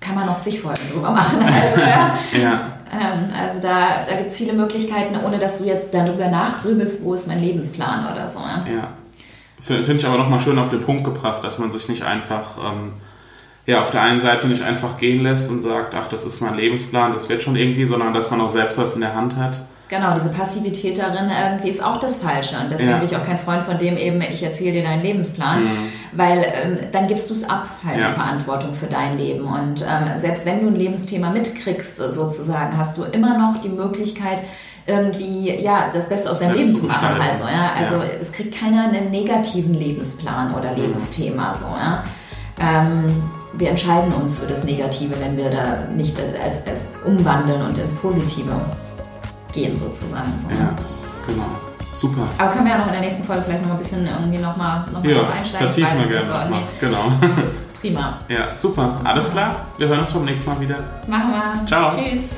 Kann 0.00 0.14
man 0.14 0.26
noch 0.26 0.40
zig 0.40 0.60
Folgen 0.60 0.82
drüber 0.92 1.10
machen. 1.10 1.38
Also, 1.44 1.80
ja. 1.80 2.16
ja. 2.40 2.66
Ähm, 2.92 3.32
also 3.38 3.60
da, 3.60 4.04
da 4.08 4.16
gibt 4.16 4.30
es 4.30 4.36
viele 4.36 4.52
Möglichkeiten, 4.52 5.14
ohne 5.24 5.38
dass 5.38 5.58
du 5.58 5.64
jetzt 5.64 5.94
darüber 5.94 6.28
nachgrübelst, 6.28 7.04
wo 7.04 7.14
ist 7.14 7.28
mein 7.28 7.40
Lebensplan 7.40 8.12
oder 8.12 8.26
so. 8.26 8.40
Ja, 8.40 8.64
ja. 8.66 9.82
finde 9.82 9.92
ich 9.92 10.06
aber 10.06 10.18
nochmal 10.18 10.40
schön 10.40 10.58
auf 10.58 10.70
den 10.70 10.82
Punkt 10.82 11.04
gebracht, 11.04 11.44
dass 11.44 11.58
man 11.58 11.70
sich 11.70 11.88
nicht 11.88 12.02
einfach 12.02 12.56
ähm, 12.58 12.92
ja, 13.66 13.80
auf 13.80 13.90
der 13.90 14.02
einen 14.02 14.20
Seite 14.20 14.48
nicht 14.48 14.62
einfach 14.62 14.98
gehen 14.98 15.22
lässt 15.22 15.50
und 15.50 15.60
sagt, 15.60 15.94
ach, 15.94 16.08
das 16.08 16.24
ist 16.24 16.40
mein 16.40 16.54
Lebensplan, 16.54 17.12
das 17.12 17.28
wird 17.28 17.42
schon 17.42 17.54
irgendwie, 17.54 17.84
sondern 17.84 18.12
dass 18.12 18.30
man 18.30 18.40
auch 18.40 18.48
selbst 18.48 18.78
was 18.78 18.94
in 18.94 19.02
der 19.02 19.14
Hand 19.14 19.36
hat. 19.36 19.60
Genau, 19.88 20.14
diese 20.14 20.30
Passivität 20.30 20.98
darin 20.98 21.30
irgendwie 21.30 21.68
ist 21.68 21.82
auch 21.82 21.98
das 21.98 22.22
Falsche. 22.22 22.56
Und 22.56 22.70
deswegen 22.70 22.90
ja. 22.90 22.96
bin 22.98 23.06
ich 23.06 23.16
auch 23.16 23.24
kein 23.24 23.38
Freund 23.38 23.64
von 23.64 23.76
dem 23.76 23.96
eben, 23.96 24.20
ich 24.22 24.42
erzähle 24.42 24.72
dir 24.72 24.82
deinen 24.84 25.02
Lebensplan, 25.02 25.64
mhm. 25.64 25.92
Weil 26.12 26.44
ähm, 26.44 26.78
dann 26.92 27.06
gibst 27.06 27.30
du 27.30 27.34
es 27.34 27.48
ab, 27.48 27.68
halt 27.84 28.00
ja. 28.00 28.08
die 28.08 28.14
Verantwortung 28.14 28.74
für 28.74 28.86
dein 28.86 29.18
Leben. 29.18 29.44
Und 29.44 29.82
ähm, 29.82 30.16
selbst 30.18 30.44
wenn 30.46 30.62
du 30.62 30.68
ein 30.68 30.76
Lebensthema 30.76 31.30
mitkriegst, 31.30 31.96
sozusagen, 31.98 32.76
hast 32.76 32.96
du 32.96 33.04
immer 33.04 33.38
noch 33.38 33.60
die 33.60 33.68
Möglichkeit, 33.68 34.42
irgendwie 34.86 35.54
ja 35.60 35.90
das 35.92 36.08
Beste 36.08 36.30
aus 36.30 36.38
deinem 36.38 36.54
Leben 36.56 36.74
zu 36.74 36.86
machen. 36.86 37.20
Also, 37.20 37.44
ja, 37.44 37.72
also 37.76 37.96
ja. 37.96 38.18
es 38.20 38.32
kriegt 38.32 38.58
keiner 38.58 38.84
einen 38.84 39.10
negativen 39.10 39.74
Lebensplan 39.74 40.54
oder 40.54 40.72
mhm. 40.72 40.82
Lebensthema. 40.82 41.54
So, 41.54 41.66
ja. 41.66 42.02
Ähm, 42.58 43.22
wir 43.52 43.70
entscheiden 43.70 44.12
uns 44.12 44.38
für 44.38 44.46
das 44.46 44.64
Negative, 44.64 45.14
wenn 45.20 45.36
wir 45.36 45.50
da 45.50 45.86
nicht 45.94 46.16
als, 46.42 46.66
als 46.66 46.92
umwandeln 47.04 47.62
und 47.62 47.78
ins 47.78 47.96
Positive 47.96 48.52
gehen 49.52 49.76
sozusagen. 49.76 50.32
So. 50.38 50.50
Ja, 50.50 50.74
genau. 51.26 51.69
Super. 52.00 52.28
Aber 52.38 52.50
können 52.50 52.64
wir 52.64 52.72
ja 52.72 52.78
noch 52.78 52.86
in 52.86 52.92
der 52.92 53.02
nächsten 53.02 53.24
Folge 53.24 53.42
vielleicht 53.42 53.62
noch 53.62 53.72
ein 53.72 53.78
bisschen 53.78 54.06
irgendwie 54.06 54.38
nochmal 54.38 54.84
noch 54.90 55.04
ja, 55.04 55.18
drauf 55.18 55.32
einsteigen. 55.36 55.66
Vertiefen 55.66 55.98
wir 55.98 56.18
gerne 56.18 56.44
nochmal. 56.44 56.62
Genau. 56.80 57.12
Das 57.20 57.36
ist 57.36 57.80
prima. 57.80 58.14
Ja, 58.28 58.56
super. 58.56 59.00
Alles 59.04 59.32
klar. 59.32 59.56
Wir 59.76 59.88
hören 59.88 60.00
uns 60.00 60.12
beim 60.12 60.24
nächsten 60.24 60.48
Mal 60.50 60.60
wieder. 60.60 60.78
Machen 61.06 61.30
wir. 61.30 61.66
Ciao. 61.66 61.90
Tschüss. 61.90 62.30